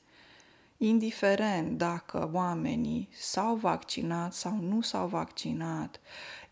Indiferent 0.77 1.79
dacă 1.79 2.31
oamenii 2.33 3.09
s-au 3.13 3.55
vaccinat 3.55 4.33
sau 4.33 4.59
nu 4.61 4.81
s-au 4.81 5.07
vaccinat, 5.07 6.01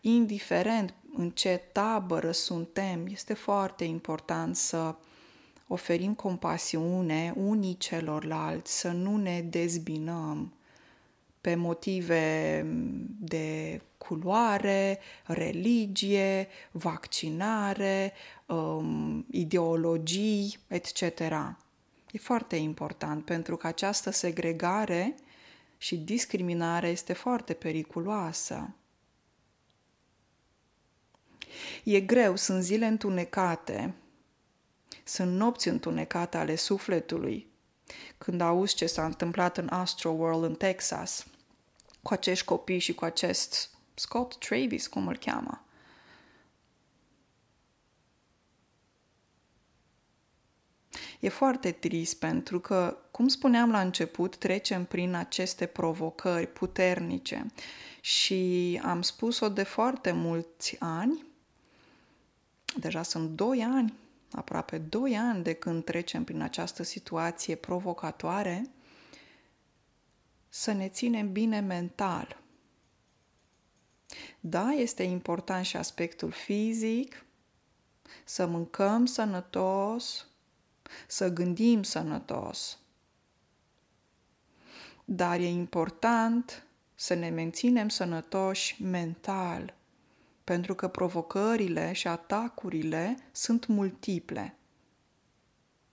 indiferent 0.01 0.93
în 1.13 1.29
ce 1.29 1.61
tabără 1.71 2.31
suntem, 2.31 3.07
este 3.07 3.33
foarte 3.33 3.83
important 3.83 4.55
să 4.55 4.95
oferim 5.67 6.13
compasiune 6.13 7.33
unii 7.35 7.77
celorlalți, 7.77 8.79
să 8.79 8.91
nu 8.91 9.17
ne 9.17 9.41
dezbinăm, 9.41 10.53
pe 11.41 11.55
motive 11.55 12.65
de 13.19 13.81
culoare, 13.97 14.99
religie, 15.25 16.47
vaccinare, 16.71 18.13
um, 18.45 19.25
ideologii, 19.31 20.57
etc. 20.67 21.01
E 22.11 22.17
foarte 22.17 22.55
important 22.55 23.25
pentru 23.25 23.57
că 23.57 23.67
această 23.67 24.09
segregare 24.09 25.15
și 25.77 25.97
discriminare 25.97 26.87
este 26.87 27.13
foarte 27.13 27.53
periculoasă. 27.53 28.75
E 31.83 31.99
greu, 31.99 32.35
sunt 32.35 32.63
zile 32.63 32.85
întunecate, 32.85 33.93
sunt 35.03 35.31
nopți 35.35 35.67
întunecate 35.67 36.37
ale 36.37 36.55
sufletului, 36.55 37.47
când 38.17 38.41
auzi 38.41 38.75
ce 38.75 38.85
s-a 38.85 39.05
întâmplat 39.05 39.57
în 39.57 39.67
Astro 39.69 40.09
World 40.09 40.43
în 40.43 40.55
Texas 40.55 41.25
cu 42.01 42.13
acești 42.13 42.45
copii 42.45 42.79
și 42.79 42.93
cu 42.93 43.05
acest 43.05 43.69
Scott 43.93 44.37
Travis, 44.39 44.87
cum 44.87 45.07
îl 45.07 45.17
cheamă. 45.17 45.65
E 51.19 51.29
foarte 51.29 51.71
trist 51.71 52.19
pentru 52.19 52.59
că, 52.59 52.97
cum 53.11 53.27
spuneam 53.27 53.71
la 53.71 53.81
început, 53.81 54.35
trecem 54.35 54.85
prin 54.85 55.13
aceste 55.13 55.65
provocări 55.65 56.47
puternice 56.47 57.45
și 58.01 58.81
am 58.83 59.01
spus-o 59.01 59.49
de 59.49 59.63
foarte 59.63 60.11
mulți 60.11 60.75
ani, 60.79 61.25
deja 62.79 63.03
sunt 63.03 63.29
doi 63.29 63.63
ani, 63.63 63.93
aproape 64.31 64.77
doi 64.77 65.17
ani 65.17 65.43
de 65.43 65.53
când 65.53 65.83
trecem 65.83 66.23
prin 66.23 66.41
această 66.41 66.83
situație 66.83 67.55
provocatoare, 67.55 68.69
să 70.53 70.71
ne 70.71 70.89
ținem 70.89 71.31
bine 71.31 71.59
mental. 71.59 72.41
Da, 74.39 74.69
este 74.69 75.03
important 75.03 75.65
și 75.65 75.77
aspectul 75.77 76.31
fizic, 76.31 77.25
să 78.25 78.45
mâncăm 78.45 79.05
sănătos, 79.05 80.27
să 81.07 81.29
gândim 81.29 81.83
sănătos. 81.83 82.79
Dar 85.05 85.39
e 85.39 85.47
important 85.47 86.65
să 86.95 87.13
ne 87.13 87.29
menținem 87.29 87.89
sănătoși 87.89 88.83
mental, 88.83 89.73
pentru 90.43 90.75
că 90.75 90.87
provocările 90.87 91.93
și 91.93 92.07
atacurile 92.07 93.17
sunt 93.31 93.65
multiple. 93.65 94.55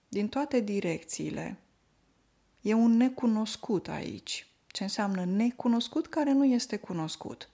Din 0.08 0.28
toate 0.28 0.60
direcțiile. 0.60 1.58
E 2.60 2.74
un 2.74 2.96
necunoscut 2.96 3.88
aici. 3.88 4.47
Ce 4.68 4.82
înseamnă 4.82 5.24
necunoscut 5.24 6.06
care 6.06 6.32
nu 6.32 6.44
este 6.44 6.76
cunoscut. 6.76 7.48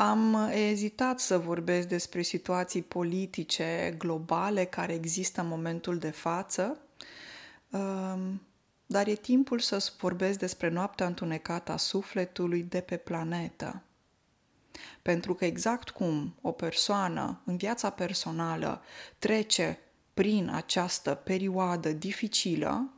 Am 0.00 0.48
ezitat 0.52 1.20
să 1.20 1.38
vorbesc 1.38 1.88
despre 1.88 2.22
situații 2.22 2.82
politice 2.82 3.94
globale 3.98 4.64
care 4.64 4.92
există 4.92 5.40
în 5.40 5.46
momentul 5.46 5.98
de 5.98 6.10
față, 6.10 6.80
um, 7.70 8.42
dar 8.86 9.06
e 9.06 9.14
timpul 9.14 9.58
să 9.58 9.92
vorbesc 9.98 10.38
despre 10.38 10.68
noaptea 10.68 11.06
întunecată 11.06 11.72
a 11.72 11.76
sufletului 11.76 12.62
de 12.62 12.80
pe 12.80 12.96
planetă. 12.96 13.82
Pentru 15.02 15.34
că 15.34 15.44
exact 15.44 15.90
cum 15.90 16.34
o 16.40 16.52
persoană 16.52 17.40
în 17.44 17.56
viața 17.56 17.90
personală 17.90 18.82
trece 19.18 19.78
prin 20.18 20.48
această 20.48 21.14
perioadă 21.14 21.92
dificilă 21.92 22.92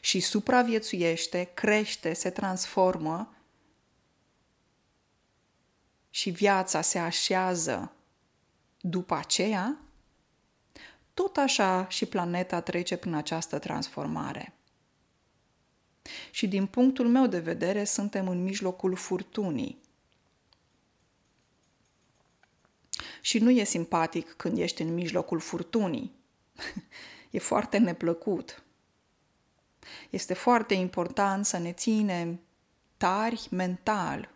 și 0.00 0.20
supraviețuiește, 0.20 1.50
crește, 1.54 2.12
se 2.12 2.30
transformă, 2.30 3.34
și 6.10 6.30
viața 6.30 6.80
se 6.80 6.98
așează 6.98 7.92
după 8.80 9.14
aceea, 9.14 9.78
tot 11.14 11.36
așa 11.36 11.88
și 11.88 12.06
planeta 12.06 12.60
trece 12.60 12.96
prin 12.96 13.14
această 13.14 13.58
transformare. 13.58 14.52
Și 16.30 16.48
din 16.48 16.66
punctul 16.66 17.08
meu 17.08 17.26
de 17.26 17.40
vedere, 17.40 17.84
suntem 17.84 18.28
în 18.28 18.42
mijlocul 18.42 18.96
furtunii. 18.96 19.80
Și 23.20 23.38
nu 23.38 23.50
e 23.50 23.64
simpatic 23.64 24.32
când 24.32 24.58
ești 24.58 24.82
în 24.82 24.94
mijlocul 24.94 25.40
furtunii. 25.40 26.12
e 27.30 27.38
foarte 27.38 27.78
neplăcut. 27.78 28.62
Este 30.10 30.34
foarte 30.34 30.74
important 30.74 31.46
să 31.46 31.58
ne 31.58 31.72
ținem 31.72 32.40
tari 32.96 33.48
mental 33.50 34.30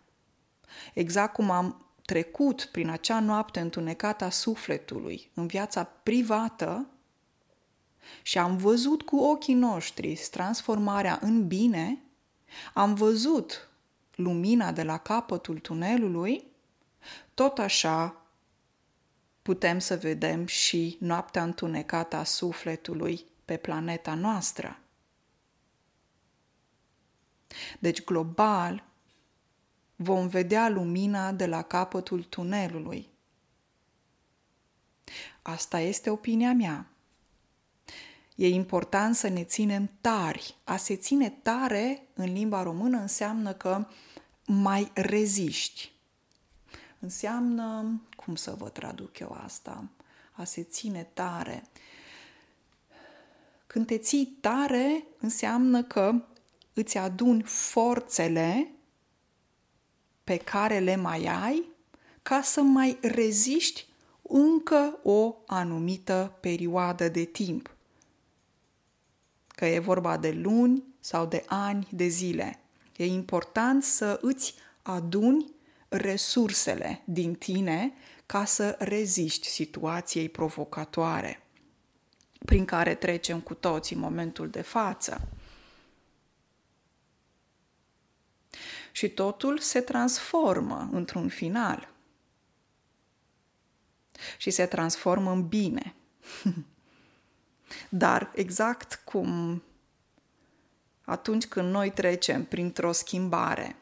Exact 0.94 1.32
cum 1.32 1.50
am 1.50 1.86
trecut 2.04 2.68
prin 2.72 2.88
acea 2.88 3.20
noapte 3.20 3.60
întunecată 3.60 4.24
a 4.24 4.30
sufletului 4.30 5.30
în 5.34 5.46
viața 5.46 5.84
privată 5.84 6.86
și 8.22 8.38
am 8.38 8.56
văzut 8.56 9.02
cu 9.02 9.16
ochii 9.16 9.54
noștri 9.54 10.20
transformarea 10.30 11.18
în 11.22 11.46
bine, 11.46 11.98
am 12.74 12.94
văzut 12.94 13.68
lumina 14.14 14.72
de 14.72 14.82
la 14.82 14.98
capătul 14.98 15.58
tunelului, 15.58 16.44
tot 17.34 17.58
așa 17.58 18.23
putem 19.44 19.78
să 19.78 19.96
vedem 19.96 20.46
și 20.46 20.96
noaptea 21.00 21.42
întunecată 21.42 22.16
a 22.16 22.24
sufletului 22.24 23.24
pe 23.44 23.56
planeta 23.56 24.14
noastră. 24.14 24.78
Deci, 27.78 28.04
global, 28.04 28.84
vom 29.96 30.26
vedea 30.26 30.68
lumina 30.68 31.32
de 31.32 31.46
la 31.46 31.62
capătul 31.62 32.22
tunelului. 32.22 33.08
Asta 35.42 35.80
este 35.80 36.10
opinia 36.10 36.52
mea. 36.52 36.90
E 38.34 38.48
important 38.48 39.14
să 39.14 39.28
ne 39.28 39.44
ținem 39.44 39.90
tari. 40.00 40.56
A 40.64 40.76
se 40.76 40.96
ține 40.96 41.30
tare 41.30 42.06
în 42.14 42.32
limba 42.32 42.62
română 42.62 42.98
înseamnă 42.98 43.52
că 43.52 43.86
mai 44.46 44.90
reziști. 44.94 45.93
Înseamnă, 47.04 48.00
cum 48.16 48.34
să 48.34 48.54
vă 48.58 48.68
traduc 48.68 49.18
eu 49.18 49.38
asta? 49.44 49.84
A 50.32 50.44
se 50.44 50.62
ține 50.62 51.08
tare. 51.14 51.62
Când 53.66 53.86
te 53.86 53.98
ții 53.98 54.36
tare, 54.40 55.04
înseamnă 55.18 55.82
că 55.82 56.14
îți 56.72 56.96
aduni 56.96 57.42
forțele 57.42 58.70
pe 60.24 60.36
care 60.36 60.78
le 60.78 60.96
mai 60.96 61.24
ai 61.24 61.64
ca 62.22 62.42
să 62.42 62.60
mai 62.62 62.98
reziști 63.00 63.86
încă 64.22 64.98
o 65.02 65.34
anumită 65.46 66.36
perioadă 66.40 67.08
de 67.08 67.24
timp. 67.24 67.76
Că 69.48 69.66
e 69.66 69.78
vorba 69.78 70.16
de 70.16 70.30
luni 70.30 70.84
sau 71.00 71.26
de 71.26 71.44
ani 71.46 71.88
de 71.90 72.06
zile. 72.06 72.60
E 72.96 73.06
important 73.06 73.82
să 73.82 74.18
îți 74.22 74.54
aduni 74.82 75.53
resursele 75.96 77.02
din 77.04 77.34
tine 77.34 77.92
ca 78.26 78.44
să 78.44 78.76
reziști 78.78 79.46
situației 79.46 80.28
provocatoare 80.28 81.42
prin 82.44 82.64
care 82.64 82.94
trecem 82.94 83.40
cu 83.40 83.54
toții 83.54 83.96
în 83.96 84.02
momentul 84.02 84.48
de 84.48 84.62
față. 84.62 85.28
și 88.94 89.08
totul 89.08 89.58
se 89.58 89.80
transformă 89.80 90.88
într-un 90.92 91.28
final. 91.28 91.88
Și 94.38 94.50
se 94.50 94.66
transformă 94.66 95.30
în 95.30 95.48
bine. 95.48 95.94
Dar 97.88 98.30
exact 98.34 99.00
cum 99.04 99.62
atunci 101.04 101.46
când 101.46 101.70
noi 101.70 101.90
trecem 101.90 102.44
printr-o 102.44 102.92
schimbare 102.92 103.76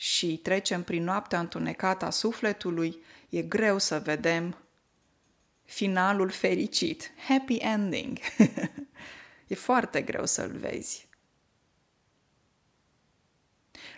și 0.00 0.36
trecem 0.36 0.82
prin 0.82 1.04
noaptea 1.04 1.40
întunecată 1.40 2.04
a 2.04 2.10
sufletului, 2.10 3.02
e 3.28 3.42
greu 3.42 3.78
să 3.78 3.98
vedem 3.98 4.56
finalul 5.64 6.30
fericit, 6.30 7.10
happy 7.28 7.56
ending. 7.56 8.18
e 9.46 9.54
foarte 9.54 10.02
greu 10.02 10.26
să-l 10.26 10.56
vezi. 10.56 11.08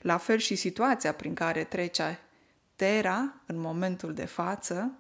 La 0.01 0.17
fel 0.17 0.39
și 0.39 0.55
situația 0.55 1.15
prin 1.15 1.35
care 1.35 1.65
trece 1.65 2.21
Terra 2.77 3.43
în 3.47 3.57
momentul 3.57 4.15
de 4.15 4.25
față, 4.25 4.99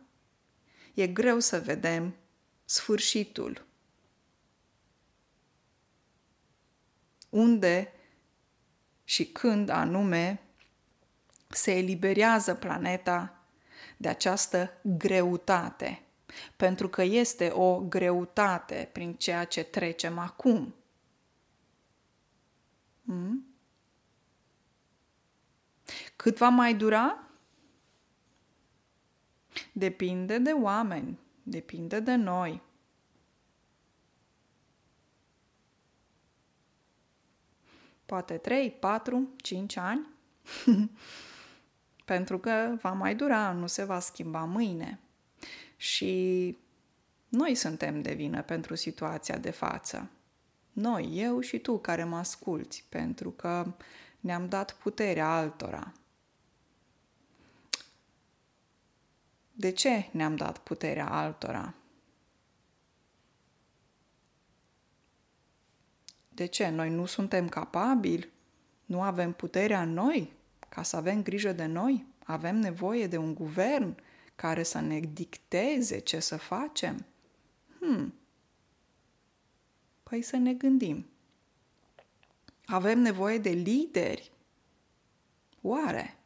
e 0.94 1.06
greu 1.06 1.38
să 1.38 1.60
vedem 1.60 2.16
sfârșitul. 2.64 3.66
Unde 7.28 7.92
și 9.04 9.26
când 9.26 9.68
anume 9.68 10.44
se 11.50 11.72
eliberează 11.72 12.54
planeta 12.54 13.44
de 13.96 14.08
această 14.08 14.72
greutate, 14.82 16.02
pentru 16.56 16.88
că 16.88 17.02
este 17.02 17.50
o 17.50 17.80
greutate 17.80 18.88
prin 18.92 19.14
ceea 19.14 19.44
ce 19.44 19.62
trecem 19.62 20.18
acum. 20.18 20.74
Mm? 23.02 23.44
Cât 26.16 26.36
va 26.36 26.48
mai 26.48 26.74
dura? 26.74 27.24
Depinde 29.72 30.38
de 30.38 30.50
oameni, 30.50 31.18
depinde 31.42 32.00
de 32.00 32.14
noi. 32.14 32.62
Poate 38.06 38.36
3, 38.36 38.70
4, 38.70 39.28
5 39.36 39.76
ani. 39.76 40.06
Pentru 42.10 42.38
că 42.38 42.76
va 42.80 42.92
mai 42.92 43.14
dura, 43.14 43.52
nu 43.52 43.66
se 43.66 43.84
va 43.84 44.00
schimba 44.00 44.44
mâine. 44.44 44.98
Și 45.76 46.56
Noi 47.28 47.54
suntem 47.54 48.02
de 48.02 48.14
vină 48.14 48.42
pentru 48.42 48.74
situația 48.74 49.38
de 49.38 49.50
față. 49.50 50.10
Noi, 50.72 51.10
eu 51.12 51.40
și 51.40 51.58
tu 51.58 51.78
care 51.78 52.04
mă 52.04 52.16
asculți, 52.16 52.86
pentru 52.88 53.30
că 53.30 53.74
ne-am 54.20 54.48
dat 54.48 54.72
puterea 54.72 55.28
altora. 55.28 55.92
De 59.52 59.70
ce 59.70 60.08
ne-am 60.12 60.36
dat 60.36 60.58
puterea 60.58 61.08
altora? 61.08 61.74
De 66.28 66.46
ce? 66.46 66.68
Noi 66.68 66.90
nu 66.90 67.06
suntem 67.06 67.48
capabili? 67.48 68.30
Nu 68.84 69.02
avem 69.02 69.32
puterea 69.32 69.82
în 69.82 69.92
noi 69.92 70.38
ca 70.70 70.82
să 70.82 70.96
avem 70.96 71.22
grijă 71.22 71.52
de 71.52 71.64
noi? 71.64 72.06
Avem 72.24 72.56
nevoie 72.56 73.06
de 73.06 73.16
un 73.16 73.34
guvern 73.34 73.96
care 74.34 74.62
să 74.62 74.80
ne 74.80 75.00
dicteze 75.00 75.98
ce 75.98 76.20
să 76.20 76.36
facem? 76.36 77.04
Hmm. 77.78 78.14
Păi 80.02 80.22
să 80.22 80.36
ne 80.36 80.54
gândim. 80.54 81.06
Avem 82.66 82.98
nevoie 82.98 83.38
de 83.38 83.50
lideri? 83.50 84.32
Oare? 85.60 86.18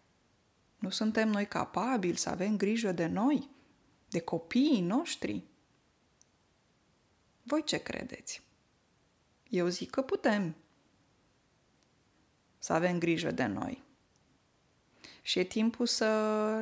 Nu 0.78 0.90
suntem 0.90 1.28
noi 1.28 1.46
capabili 1.46 2.16
să 2.16 2.28
avem 2.28 2.56
grijă 2.56 2.92
de 2.92 3.06
noi, 3.06 3.50
de 4.08 4.20
copiii 4.20 4.80
noștri? 4.80 5.42
Voi 7.42 7.64
ce 7.64 7.82
credeți? 7.82 8.42
Eu 9.48 9.68
zic 9.68 9.90
că 9.90 10.02
putem 10.02 10.54
să 12.58 12.72
avem 12.72 12.98
grijă 12.98 13.30
de 13.30 13.46
noi. 13.46 13.82
Și 15.26 15.38
e 15.38 15.44
timpul 15.44 15.86
să 15.86 16.08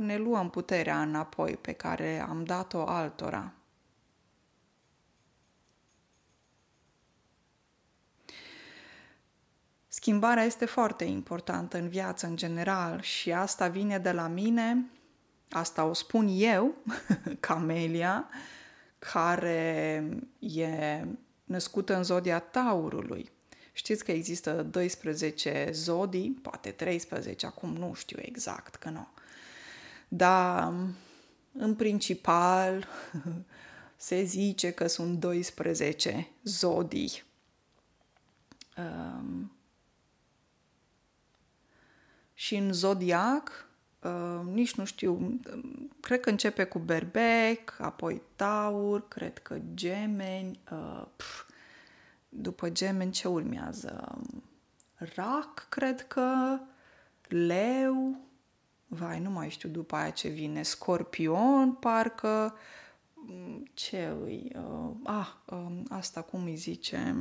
ne 0.00 0.16
luăm 0.16 0.50
puterea 0.50 1.02
înapoi 1.02 1.56
pe 1.56 1.72
care 1.72 2.20
am 2.28 2.44
dat-o 2.44 2.86
altora. 2.86 3.52
Schimbarea 9.88 10.44
este 10.44 10.64
foarte 10.64 11.04
importantă 11.04 11.78
în 11.78 11.88
viață 11.88 12.26
în 12.26 12.36
general 12.36 13.00
și 13.00 13.32
asta 13.32 13.68
vine 13.68 13.98
de 13.98 14.12
la 14.12 14.26
mine, 14.26 14.90
asta 15.50 15.84
o 15.84 15.92
spun 15.92 16.28
eu, 16.30 16.74
Camelia, 17.40 18.28
care 18.98 20.04
e 20.38 21.04
născută 21.44 21.96
în 21.96 22.02
zodia 22.02 22.38
Taurului. 22.38 23.31
Știți 23.72 24.04
că 24.04 24.12
există 24.12 24.62
12 24.62 25.70
zodii, 25.72 26.38
poate 26.42 26.70
13, 26.70 27.46
acum 27.46 27.76
nu 27.76 27.94
știu 27.94 28.18
exact 28.20 28.74
că 28.74 28.88
nu. 28.88 29.08
Dar 30.08 30.72
în 31.52 31.74
principal 31.74 32.88
se 33.96 34.22
zice 34.22 34.70
că 34.70 34.86
sunt 34.86 35.20
12 35.20 36.28
zodii. 36.42 37.22
Um, 38.76 39.52
și 42.34 42.56
în 42.56 42.72
zodiac, 42.72 43.68
uh, 44.02 44.40
nici 44.52 44.74
nu 44.74 44.84
știu, 44.84 45.40
cred 46.00 46.20
că 46.20 46.30
începe 46.30 46.64
cu 46.64 46.78
berbec, 46.78 47.76
apoi 47.78 48.22
taur, 48.36 49.08
cred 49.08 49.38
că 49.38 49.58
gemeni, 49.74 50.60
uh, 50.72 51.04
pf, 51.16 51.44
după 52.34 52.70
gemeni 52.70 53.12
ce 53.12 53.28
urmează? 53.28 54.18
Rac, 55.14 55.66
cred 55.68 56.06
că, 56.06 56.58
leu, 57.28 58.20
vai, 58.86 59.20
nu 59.20 59.30
mai 59.30 59.50
știu 59.50 59.68
după 59.68 59.96
aia 59.96 60.10
ce 60.10 60.28
vine, 60.28 60.62
scorpion, 60.62 61.72
parcă, 61.72 62.54
ce 63.74 64.14
îi, 64.22 64.52
uh, 64.56 64.90
ah, 65.04 65.32
uh, 65.46 65.80
asta 65.88 66.22
cum 66.22 66.44
îi 66.44 66.56
zice, 66.56 67.16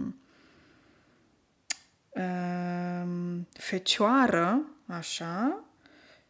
uh, 2.10 3.40
fecioară, 3.52 4.62
așa, 4.86 5.64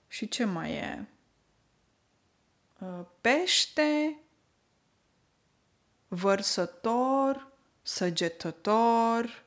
și 0.08 0.28
ce 0.28 0.44
mai 0.44 0.74
e? 0.74 1.08
Uh, 2.80 3.06
pește, 3.22 4.20
vărsător, 6.08 7.51
săgetător. 7.82 9.44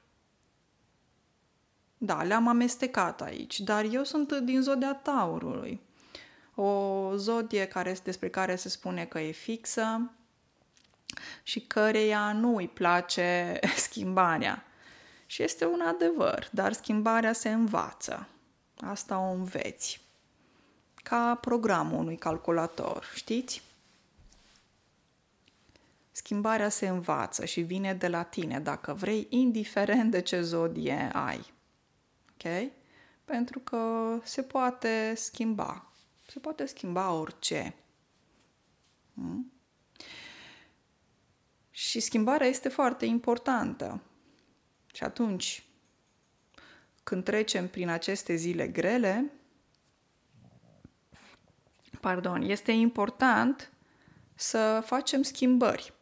Da, 1.98 2.22
le-am 2.22 2.48
amestecat 2.48 3.22
aici, 3.22 3.60
dar 3.60 3.84
eu 3.84 4.04
sunt 4.04 4.32
din 4.32 4.62
zodia 4.62 4.94
taurului. 4.94 5.80
O 6.54 7.10
zodie 7.16 7.66
care, 7.66 7.96
despre 8.04 8.28
care 8.28 8.56
se 8.56 8.68
spune 8.68 9.04
că 9.04 9.20
e 9.20 9.30
fixă 9.30 10.10
și 11.42 11.60
căreia 11.60 12.32
nu 12.32 12.56
îi 12.56 12.68
place 12.68 13.58
schimbarea. 13.86 14.64
Și 15.26 15.42
este 15.42 15.66
un 15.66 15.80
adevăr, 15.80 16.48
dar 16.52 16.72
schimbarea 16.72 17.32
se 17.32 17.48
învață. 17.48 18.28
Asta 18.80 19.18
o 19.18 19.30
înveți. 19.30 20.00
Ca 20.94 21.34
programul 21.40 21.98
unui 21.98 22.16
calculator, 22.16 23.10
știți? 23.14 23.62
Schimbarea 26.16 26.68
se 26.68 26.88
învață 26.88 27.44
și 27.44 27.60
vine 27.60 27.94
de 27.94 28.08
la 28.08 28.22
tine, 28.22 28.60
dacă 28.60 28.92
vrei, 28.92 29.26
indiferent 29.30 30.10
de 30.10 30.20
ce 30.20 30.40
zodie 30.40 31.10
ai. 31.12 31.52
Ok? 32.32 32.70
Pentru 33.24 33.58
că 33.58 33.80
se 34.22 34.42
poate 34.42 35.12
schimba. 35.16 35.92
Se 36.26 36.38
poate 36.38 36.66
schimba 36.66 37.12
orice. 37.12 37.74
Hmm? 39.14 39.52
Și 41.70 42.00
schimbarea 42.00 42.46
este 42.46 42.68
foarte 42.68 43.04
importantă. 43.04 44.02
Și 44.92 45.04
atunci, 45.04 45.64
când 47.02 47.24
trecem 47.24 47.68
prin 47.68 47.88
aceste 47.88 48.34
zile 48.34 48.68
grele, 48.68 49.30
pardon, 52.00 52.42
este 52.42 52.72
important 52.72 53.72
să 54.34 54.82
facem 54.84 55.22
schimbări 55.22 55.92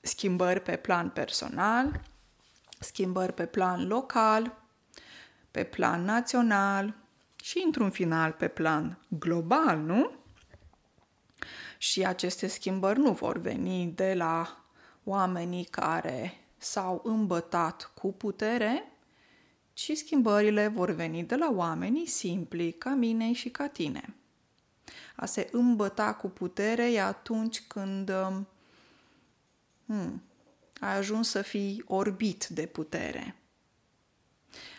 schimbări 0.00 0.60
pe 0.60 0.76
plan 0.76 1.10
personal, 1.10 2.00
schimbări 2.78 3.32
pe 3.32 3.46
plan 3.46 3.86
local, 3.86 4.56
pe 5.50 5.64
plan 5.64 6.04
național 6.04 6.94
și, 7.42 7.62
într-un 7.64 7.90
final, 7.90 8.32
pe 8.32 8.48
plan 8.48 8.98
global, 9.08 9.78
nu? 9.78 10.10
Și 11.78 12.06
aceste 12.06 12.46
schimbări 12.46 12.98
nu 12.98 13.12
vor 13.12 13.38
veni 13.38 13.86
de 13.86 14.14
la 14.14 14.64
oamenii 15.04 15.64
care 15.64 16.34
s-au 16.56 17.00
îmbătat 17.04 17.90
cu 17.94 18.12
putere, 18.12 18.92
ci 19.72 19.92
schimbările 19.94 20.68
vor 20.68 20.90
veni 20.90 21.24
de 21.24 21.36
la 21.36 21.50
oamenii 21.54 22.06
simpli, 22.06 22.72
ca 22.72 22.90
mine 22.90 23.32
și 23.32 23.50
ca 23.50 23.66
tine. 23.66 24.14
A 25.16 25.26
se 25.26 25.48
îmbăta 25.52 26.14
cu 26.14 26.28
putere 26.28 26.92
e 26.92 27.02
atunci 27.02 27.62
când 27.66 28.10
um, 28.10 28.48
Hmm. 29.88 30.22
Ai 30.80 30.96
ajuns 30.96 31.28
să 31.28 31.42
fii 31.42 31.84
orbit 31.86 32.46
de 32.46 32.66
putere. 32.66 33.36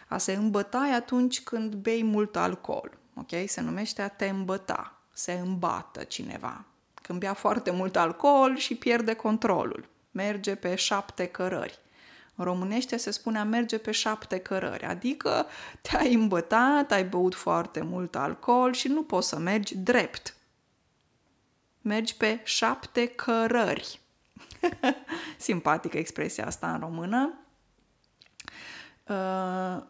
A 0.07 0.17
se 0.17 0.33
îmbăta 0.33 0.87
e 0.87 0.95
atunci 0.95 1.41
când 1.41 1.75
bei 1.75 2.03
mult 2.03 2.35
alcool. 2.35 2.97
Ok? 3.15 3.29
Se 3.45 3.61
numește 3.61 4.01
a 4.01 4.07
te 4.07 4.27
îmbăta. 4.27 5.01
Se 5.13 5.33
îmbată 5.33 6.03
cineva. 6.03 6.65
Când 6.93 7.19
bea 7.19 7.33
foarte 7.33 7.71
mult 7.71 7.95
alcool 7.95 8.57
și 8.57 8.75
pierde 8.75 9.13
controlul. 9.13 9.89
Merge 10.11 10.55
pe 10.55 10.75
șapte 10.75 11.25
cărări. 11.25 11.79
În 12.35 12.45
românește 12.45 12.97
se 12.97 13.11
spune 13.11 13.39
a 13.39 13.43
merge 13.43 13.77
pe 13.77 13.91
șapte 13.91 14.39
cărări, 14.39 14.85
adică 14.85 15.45
te-ai 15.81 16.13
îmbătat, 16.13 16.91
ai 16.91 17.05
băut 17.05 17.35
foarte 17.35 17.81
mult 17.81 18.15
alcool 18.15 18.73
și 18.73 18.87
nu 18.87 19.03
poți 19.03 19.27
să 19.27 19.37
mergi 19.37 19.77
drept. 19.77 20.35
Mergi 21.81 22.15
pe 22.15 22.41
șapte 22.43 23.07
cărări. 23.07 23.99
Simpatică 25.37 25.97
expresia 25.97 26.45
asta 26.45 26.73
în 26.73 26.79
română. 26.79 27.33
Uh, 29.07 29.83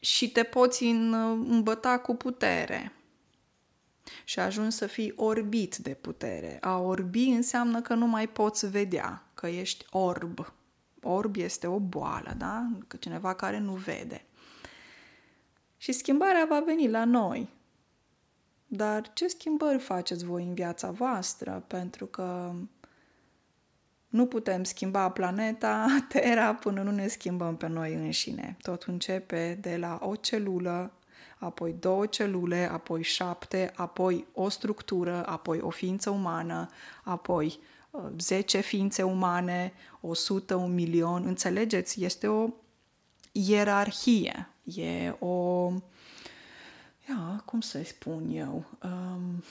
și 0.00 0.30
te 0.30 0.42
poți 0.42 0.84
îmbăta 0.84 1.98
cu 1.98 2.14
putere. 2.14 2.92
Și 4.24 4.38
ajungi 4.38 4.76
să 4.76 4.86
fii 4.86 5.12
orbit 5.16 5.76
de 5.76 5.94
putere. 5.94 6.58
A 6.60 6.78
orbi 6.78 7.28
înseamnă 7.28 7.80
că 7.80 7.94
nu 7.94 8.06
mai 8.06 8.28
poți 8.28 8.70
vedea, 8.70 9.26
că 9.34 9.46
ești 9.46 9.84
orb. 9.90 10.52
Orb 11.02 11.36
este 11.36 11.66
o 11.66 11.78
boală, 11.78 12.34
da? 12.36 12.66
Că 12.86 12.96
cineva 12.96 13.34
care 13.34 13.58
nu 13.58 13.72
vede. 13.72 14.24
Și 15.76 15.92
schimbarea 15.92 16.46
va 16.48 16.60
veni 16.60 16.90
la 16.90 17.04
noi. 17.04 17.48
Dar 18.66 19.12
ce 19.12 19.26
schimbări 19.26 19.78
faceți 19.78 20.24
voi 20.24 20.42
în 20.42 20.54
viața 20.54 20.90
voastră? 20.90 21.64
Pentru 21.66 22.06
că 22.06 22.54
nu 24.08 24.26
putem 24.26 24.64
schimba 24.64 25.10
planeta 25.10 25.86
Terra 26.08 26.54
până 26.54 26.82
nu 26.82 26.90
ne 26.90 27.06
schimbăm 27.06 27.56
pe 27.56 27.66
noi 27.66 27.94
înșine. 27.94 28.56
Tot 28.62 28.82
începe 28.82 29.58
de 29.60 29.76
la 29.76 29.98
o 30.02 30.14
celulă 30.14 30.92
apoi 31.38 31.72
două 31.72 32.06
celule, 32.06 32.68
apoi 32.72 33.02
șapte, 33.02 33.72
apoi 33.76 34.26
o 34.32 34.48
structură, 34.48 35.26
apoi 35.26 35.60
o 35.60 35.70
ființă 35.70 36.10
umană, 36.10 36.68
apoi 37.02 37.58
10 38.18 38.60
ființe 38.60 39.02
umane, 39.02 39.72
100, 40.00 40.54
un 40.54 40.74
milion. 40.74 41.26
Înțelegeți? 41.26 42.04
Este 42.04 42.26
o 42.26 42.48
ierarhie. 43.32 44.48
E 44.64 45.10
o... 45.18 45.68
Ia, 47.08 47.42
cum 47.44 47.60
să 47.60 47.82
spun 47.84 48.30
eu? 48.30 48.64
Um, 48.82 49.42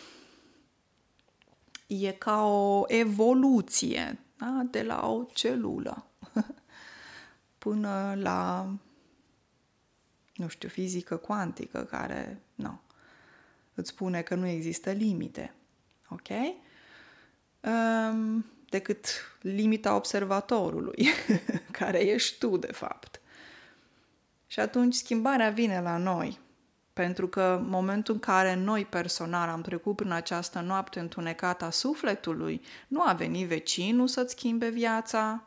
e 1.88 2.12
ca 2.12 2.44
o 2.44 2.84
evoluție 2.88 4.20
da? 4.38 4.62
de 4.72 4.84
la 4.84 5.10
o 5.10 5.24
celulă 5.34 6.06
până 7.58 8.14
la, 8.18 8.70
nu 10.36 10.48
știu, 10.48 10.70
fizică 10.70 11.18
cuantică, 11.18 11.84
care, 11.84 12.42
nu, 12.56 12.80
îți 13.74 13.90
spune 13.90 14.22
că 14.22 14.36
nu 14.36 14.48
există 14.48 14.92
limite. 14.92 15.54
Ok? 16.10 16.28
Um, 17.62 18.46
decât 18.70 19.06
limita 19.42 19.96
observatorului, 19.96 21.08
care 21.80 22.00
ești 22.00 22.38
tu, 22.38 22.58
de 22.58 22.72
fapt. 22.72 23.22
Și 24.48 24.60
atunci 24.60 24.94
schimbarea 24.94 25.50
vine 25.50 25.82
la 25.82 25.98
noi, 25.98 26.40
pentru 26.98 27.28
că 27.28 27.62
momentul 27.68 28.14
în 28.14 28.20
care 28.20 28.56
noi 28.56 28.86
personal 28.86 29.50
am 29.50 29.62
trecut 29.62 29.96
prin 29.96 30.12
această 30.12 30.60
noapte 30.60 31.00
întunecată 31.00 31.66
a 31.66 31.70
sufletului, 31.70 32.62
nu 32.88 33.02
a 33.06 33.14
venit 33.14 33.48
vecinul 33.48 34.08
să-ți 34.08 34.32
schimbe 34.32 34.70
viața, 34.70 35.44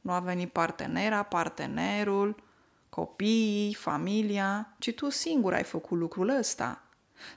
nu 0.00 0.12
a 0.12 0.18
venit 0.18 0.52
partenera, 0.52 1.22
partenerul, 1.22 2.42
copiii, 2.88 3.74
familia, 3.74 4.74
ci 4.78 4.92
tu 4.92 5.10
singur 5.10 5.52
ai 5.52 5.62
făcut 5.62 5.98
lucrul 5.98 6.28
ăsta. 6.38 6.82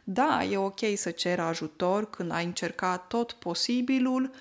Da, 0.03 0.43
e 0.43 0.57
ok 0.57 0.79
să 0.95 1.11
ceri 1.11 1.41
ajutor 1.41 2.09
când 2.09 2.31
ai 2.31 2.45
încercat 2.45 3.07
tot 3.07 3.31
posibilul, 3.31 4.31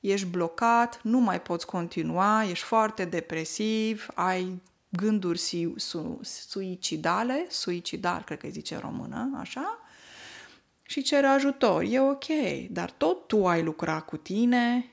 ești 0.00 0.26
blocat, 0.26 1.00
nu 1.02 1.18
mai 1.18 1.40
poți 1.40 1.66
continua, 1.66 2.44
ești 2.44 2.64
foarte 2.64 3.04
depresiv, 3.04 4.06
ai 4.14 4.62
gânduri 4.96 5.38
su- 5.38 5.74
su- 5.76 6.20
suicidale, 6.22 7.46
suicidal, 7.48 8.22
cred 8.22 8.38
că 8.38 8.46
îi 8.46 8.52
zice 8.52 8.74
în 8.74 8.80
română, 8.80 9.30
așa, 9.40 9.78
și 10.82 11.02
cere 11.02 11.26
ajutor. 11.26 11.82
E 11.82 12.00
ok, 12.00 12.24
dar 12.70 12.90
tot 12.90 13.26
tu 13.26 13.46
ai 13.46 13.62
lucrat 13.62 14.04
cu 14.04 14.16
tine, 14.16 14.90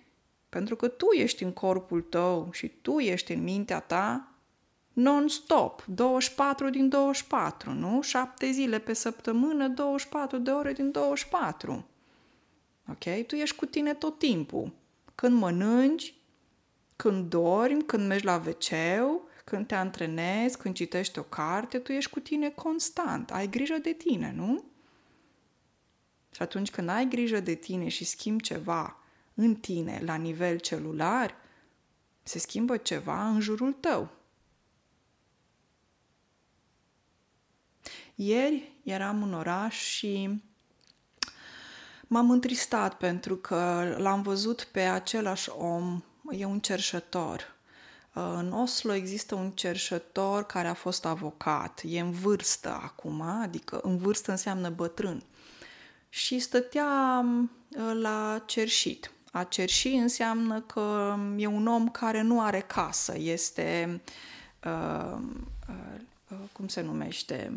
pentru 0.49 0.75
că 0.75 0.88
tu 0.88 1.05
ești 1.17 1.43
în 1.43 1.51
corpul 1.51 2.01
tău 2.01 2.49
și 2.51 2.67
tu 2.67 2.99
ești 2.99 3.31
în 3.31 3.43
mintea 3.43 3.79
ta 3.79 4.29
non-stop, 4.93 5.83
24 5.85 6.69
din 6.69 6.89
24, 6.89 7.71
nu? 7.71 8.01
7 8.01 8.51
zile 8.51 8.79
pe 8.79 8.93
săptămână, 8.93 9.67
24 9.67 10.38
de 10.38 10.51
ore 10.51 10.73
din 10.73 10.91
24. 10.91 11.85
Ok? 12.89 13.25
Tu 13.27 13.35
ești 13.35 13.55
cu 13.55 13.65
tine 13.65 13.93
tot 13.93 14.19
timpul. 14.19 14.71
Când 15.15 15.39
mănânci, 15.39 16.13
când 16.95 17.29
dormi, 17.29 17.83
când 17.83 18.07
mergi 18.07 18.25
la 18.25 18.41
wc 18.45 18.71
când 19.49 19.67
te 19.67 19.75
antrenezi, 19.75 20.57
când 20.57 20.75
citești 20.75 21.19
o 21.19 21.23
carte, 21.23 21.79
tu 21.79 21.91
ești 21.91 22.12
cu 22.12 22.19
tine 22.19 22.49
constant. 22.49 23.31
Ai 23.31 23.49
grijă 23.49 23.77
de 23.77 23.93
tine, 23.93 24.31
nu? 24.35 24.63
Și 26.35 26.41
atunci 26.41 26.71
când 26.71 26.89
ai 26.89 27.07
grijă 27.07 27.39
de 27.39 27.53
tine 27.53 27.88
și 27.88 28.03
schimbi 28.03 28.43
ceva 28.43 28.97
în 29.33 29.55
tine 29.55 30.01
la 30.03 30.15
nivel 30.15 30.59
celular, 30.59 31.35
se 32.23 32.39
schimbă 32.39 32.77
ceva 32.77 33.27
în 33.27 33.39
jurul 33.39 33.73
tău. 33.73 34.09
Ieri 38.15 38.71
eram 38.83 39.23
în 39.23 39.33
oraș 39.33 39.77
și 39.77 40.41
m-am 42.07 42.29
întristat 42.29 42.97
pentru 42.97 43.35
că 43.35 43.95
l-am 43.97 44.21
văzut 44.21 44.63
pe 44.63 44.81
același 44.81 45.49
om, 45.49 46.03
e 46.31 46.45
un 46.45 46.59
cerșător. 46.59 47.59
În 48.13 48.52
Oslo 48.52 48.93
există 48.93 49.36
un 49.36 49.52
cerșător 49.52 50.45
care 50.45 50.67
a 50.67 50.74
fost 50.74 51.06
avocat, 51.06 51.82
e 51.86 52.00
în 52.00 52.12
vârstă 52.12 52.80
acum, 52.84 53.22
adică 53.22 53.80
în 53.84 53.98
vârstă 53.98 54.32
înseamnă 54.32 54.69
bătrân. 54.69 55.24
Și 56.10 56.39
stătea 56.39 57.26
la 58.02 58.43
cerșit. 58.45 59.12
A 59.32 59.43
cerși 59.43 59.88
înseamnă 59.88 60.62
că 60.62 61.15
e 61.38 61.45
un 61.45 61.67
om 61.67 61.89
care 61.89 62.22
nu 62.22 62.41
are 62.41 62.60
casă, 62.60 63.13
este, 63.17 64.02
uh, 64.63 65.17
uh, 65.67 66.38
cum 66.52 66.67
se 66.67 66.82
numește, 66.82 67.54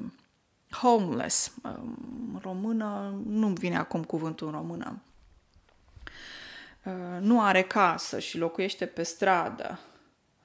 homeless. 0.70 1.52
În 1.62 2.38
română, 2.40 3.20
nu 3.26 3.48
vine 3.48 3.76
acum 3.76 4.04
cuvântul 4.04 4.46
în 4.46 4.52
română. 4.52 5.02
Uh, 6.84 7.20
nu 7.20 7.42
are 7.42 7.62
casă 7.62 8.18
și 8.18 8.38
locuiește 8.38 8.86
pe 8.86 9.02
stradă. 9.02 9.78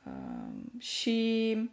Uh, 0.08 0.82
și 0.82 1.70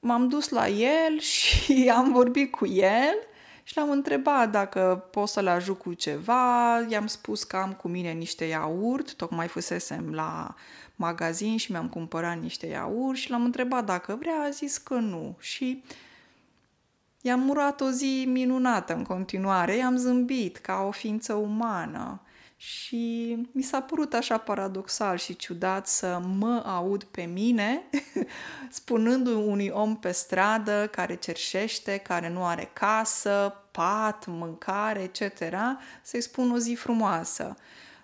m-am 0.00 0.28
dus 0.28 0.48
la 0.48 0.68
el 0.68 1.18
și 1.32 1.92
am 1.94 2.12
vorbit 2.12 2.50
cu 2.50 2.66
el 2.66 3.14
și 3.62 3.76
l-am 3.76 3.90
întrebat 3.90 4.50
dacă 4.50 5.08
pot 5.10 5.28
să-l 5.28 5.46
ajut 5.46 5.78
cu 5.78 5.92
ceva. 5.92 6.80
I-am 6.88 7.06
spus 7.06 7.44
că 7.44 7.56
am 7.56 7.72
cu 7.72 7.88
mine 7.88 8.10
niște 8.12 8.44
iaurt, 8.44 9.14
tocmai 9.14 9.48
fusesem 9.48 10.12
la 10.12 10.54
magazin 10.96 11.56
și 11.56 11.70
mi-am 11.70 11.88
cumpărat 11.88 12.40
niște 12.40 12.66
iaurt 12.66 13.16
și 13.16 13.30
l-am 13.30 13.44
întrebat 13.44 13.84
dacă 13.84 14.16
vrea, 14.20 14.40
a 14.46 14.50
zis 14.50 14.78
că 14.78 14.94
nu. 14.94 15.36
Și 15.40 15.82
i-am 17.20 17.40
murat 17.40 17.80
o 17.80 17.90
zi 17.90 18.24
minunată 18.28 18.94
în 18.94 19.04
continuare, 19.04 19.76
i-am 19.76 19.96
zâmbit 19.96 20.56
ca 20.56 20.84
o 20.86 20.90
ființă 20.90 21.34
umană. 21.34 22.20
Și 22.64 23.36
mi 23.52 23.62
s-a 23.62 23.80
părut 23.80 24.14
așa 24.14 24.38
paradoxal 24.38 25.16
și 25.16 25.36
ciudat 25.36 25.86
să 25.86 26.20
mă 26.38 26.62
aud 26.66 27.04
pe 27.04 27.22
mine 27.22 27.82
spunând 28.70 29.26
unui 29.26 29.68
om 29.68 29.96
pe 29.96 30.12
stradă 30.12 30.88
care 30.88 31.14
cerșește, 31.14 31.96
care 31.96 32.28
nu 32.28 32.44
are 32.44 32.70
casă, 32.72 33.54
pat, 33.70 34.26
mâncare, 34.26 35.00
etc., 35.00 35.54
să-i 36.02 36.20
spun 36.20 36.50
o 36.50 36.58
zi 36.58 36.74
frumoasă. 36.74 37.56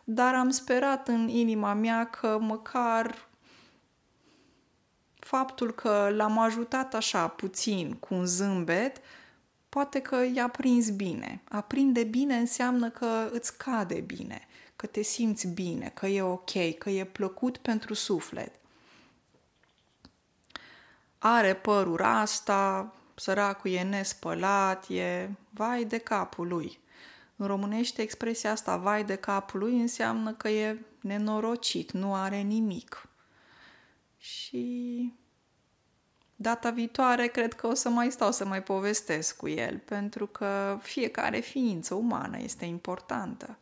Dar 0.04 0.34
am 0.34 0.50
sperat 0.50 1.08
în 1.08 1.28
inima 1.28 1.74
mea 1.74 2.04
că 2.04 2.38
măcar 2.40 3.28
faptul 5.18 5.72
că 5.72 6.12
l-am 6.14 6.38
ajutat 6.38 6.94
așa 6.94 7.28
puțin, 7.28 7.92
cu 7.92 8.14
un 8.14 8.26
zâmbet, 8.26 9.00
poate 9.68 10.00
că 10.00 10.16
i-a 10.34 10.48
prins 10.48 10.90
bine. 10.90 11.42
A 11.48 11.60
prinde 11.60 12.04
bine 12.04 12.36
înseamnă 12.36 12.90
că 12.90 13.28
îți 13.32 13.56
cade 13.58 14.00
bine, 14.00 14.47
că 14.78 14.86
te 14.86 15.02
simți 15.02 15.46
bine, 15.46 15.88
că 15.94 16.06
e 16.06 16.22
ok, 16.22 16.78
că 16.78 16.90
e 16.90 17.04
plăcut 17.04 17.56
pentru 17.56 17.94
suflet. 17.94 18.52
Are 21.18 21.54
părul 21.54 22.02
asta, 22.02 22.94
săracul 23.14 23.70
e 23.70 23.82
nespălat, 23.82 24.88
e 24.88 25.30
vai 25.50 25.84
de 25.84 25.98
capul 25.98 26.48
lui. 26.48 26.78
În 27.36 27.46
românește 27.46 28.02
expresia 28.02 28.50
asta, 28.50 28.76
vai 28.76 29.04
de 29.04 29.14
capul 29.14 29.60
lui, 29.60 29.80
înseamnă 29.80 30.32
că 30.32 30.48
e 30.48 30.78
nenorocit, 31.00 31.90
nu 31.90 32.14
are 32.14 32.40
nimic. 32.40 33.08
Și 34.18 35.12
data 36.36 36.70
viitoare 36.70 37.26
cred 37.26 37.54
că 37.54 37.66
o 37.66 37.74
să 37.74 37.88
mai 37.88 38.10
stau 38.10 38.32
să 38.32 38.44
mai 38.44 38.62
povestesc 38.62 39.36
cu 39.36 39.48
el, 39.48 39.78
pentru 39.78 40.26
că 40.26 40.78
fiecare 40.82 41.40
ființă 41.40 41.94
umană 41.94 42.38
este 42.38 42.64
importantă. 42.64 43.58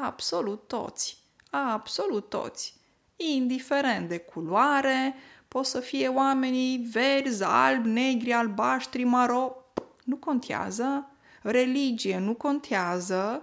Absolut 0.00 0.68
toți. 0.68 1.16
Absolut 1.50 2.28
toți. 2.28 2.74
Indiferent 3.16 4.08
de 4.08 4.18
culoare, 4.18 5.14
pot 5.48 5.66
să 5.66 5.80
fie 5.80 6.08
oamenii 6.08 6.88
verzi, 6.92 7.42
albi, 7.42 7.88
negri, 7.88 8.32
albaștri, 8.32 9.04
maro. 9.04 9.56
Nu 10.04 10.16
contează. 10.16 11.10
Religie 11.42 12.18
nu 12.18 12.34
contează. 12.34 13.42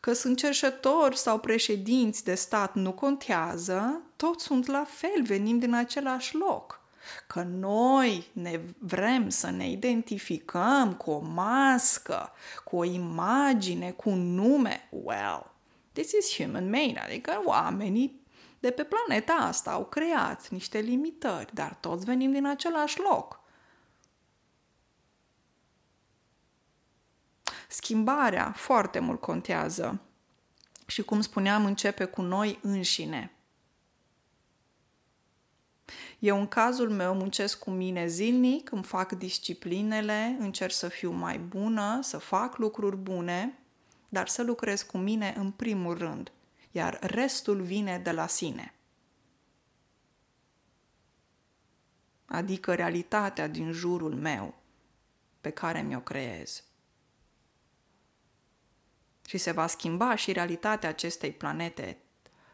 Că 0.00 0.12
sunt 0.12 0.38
cerșători 0.38 1.16
sau 1.16 1.38
președinți 1.38 2.24
de 2.24 2.34
stat 2.34 2.74
nu 2.74 2.92
contează. 2.92 4.02
Toți 4.16 4.44
sunt 4.44 4.66
la 4.66 4.84
fel, 4.88 5.22
venim 5.22 5.58
din 5.58 5.74
același 5.74 6.36
loc 6.36 6.80
că 7.26 7.42
noi 7.42 8.26
ne 8.32 8.60
vrem 8.78 9.28
să 9.28 9.50
ne 9.50 9.70
identificăm 9.70 10.94
cu 10.94 11.10
o 11.10 11.18
mască, 11.18 12.30
cu 12.64 12.76
o 12.76 12.84
imagine, 12.84 13.90
cu 13.90 14.10
un 14.10 14.34
nume, 14.34 14.88
well, 14.90 15.50
this 15.92 16.12
is 16.12 16.36
human 16.36 16.70
made, 16.70 16.98
adică 16.98 17.42
oamenii 17.44 18.20
de 18.60 18.70
pe 18.70 18.84
planeta 18.84 19.32
asta 19.32 19.70
au 19.70 19.84
creat 19.84 20.48
niște 20.48 20.78
limitări, 20.78 21.54
dar 21.54 21.74
toți 21.74 22.04
venim 22.04 22.32
din 22.32 22.46
același 22.46 23.00
loc. 23.00 23.40
Schimbarea 27.68 28.52
foarte 28.52 28.98
mult 28.98 29.20
contează 29.20 30.00
și, 30.86 31.02
cum 31.02 31.20
spuneam, 31.20 31.64
începe 31.64 32.04
cu 32.04 32.22
noi 32.22 32.58
înșine. 32.62 33.32
Eu, 36.18 36.38
în 36.38 36.46
cazul 36.46 36.90
meu, 36.90 37.14
muncesc 37.14 37.58
cu 37.58 37.70
mine 37.70 38.06
zilnic, 38.06 38.70
îmi 38.70 38.82
fac 38.82 39.12
disciplinele, 39.12 40.36
încerc 40.38 40.72
să 40.72 40.88
fiu 40.88 41.10
mai 41.10 41.38
bună, 41.38 41.98
să 42.02 42.18
fac 42.18 42.56
lucruri 42.56 42.96
bune, 42.96 43.61
dar 44.12 44.28
să 44.28 44.42
lucrez 44.42 44.82
cu 44.82 44.98
mine 44.98 45.34
în 45.36 45.50
primul 45.50 45.98
rând, 45.98 46.32
iar 46.70 46.98
restul 47.00 47.62
vine 47.62 47.98
de 47.98 48.10
la 48.10 48.26
sine. 48.26 48.74
Adică 52.24 52.74
realitatea 52.74 53.48
din 53.48 53.72
jurul 53.72 54.14
meu 54.14 54.54
pe 55.40 55.50
care 55.50 55.82
mi-o 55.82 56.00
creez. 56.00 56.64
Și 59.26 59.38
se 59.38 59.50
va 59.50 59.66
schimba 59.66 60.14
și 60.14 60.32
realitatea 60.32 60.88
acestei 60.88 61.32
planete 61.32 61.98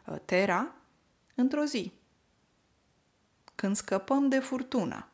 uh, 0.06 0.16
Terra 0.24 0.74
într-o 1.34 1.64
zi 1.64 1.92
când 3.54 3.76
scăpăm 3.76 4.28
de 4.28 4.38
furtună. 4.38 5.08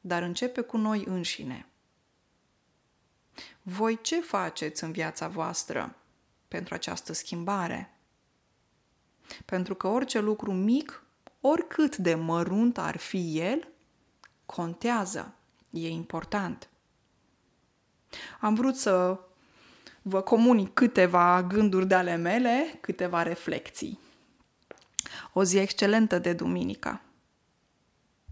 Dar 0.00 0.22
începe 0.22 0.60
cu 0.60 0.76
noi 0.76 1.04
înșine. 1.04 1.68
Voi 3.70 4.00
ce 4.00 4.20
faceți 4.20 4.84
în 4.84 4.92
viața 4.92 5.28
voastră 5.28 5.96
pentru 6.48 6.74
această 6.74 7.12
schimbare? 7.12 7.98
Pentru 9.44 9.74
că 9.74 9.86
orice 9.86 10.20
lucru 10.20 10.52
mic, 10.52 11.02
oricât 11.40 11.96
de 11.96 12.14
mărunt 12.14 12.78
ar 12.78 12.96
fi 12.96 13.38
el, 13.38 13.68
contează, 14.46 15.34
e 15.70 15.88
important. 15.88 16.68
Am 18.40 18.54
vrut 18.54 18.76
să 18.76 19.20
vă 20.02 20.20
comunic 20.20 20.74
câteva 20.74 21.42
gânduri 21.42 21.86
de 21.86 21.94
ale 21.94 22.16
mele, 22.16 22.78
câteva 22.80 23.22
reflexii. 23.22 23.98
O 25.32 25.44
zi 25.44 25.58
excelentă 25.58 26.18
de 26.18 26.32
duminică! 26.32 27.00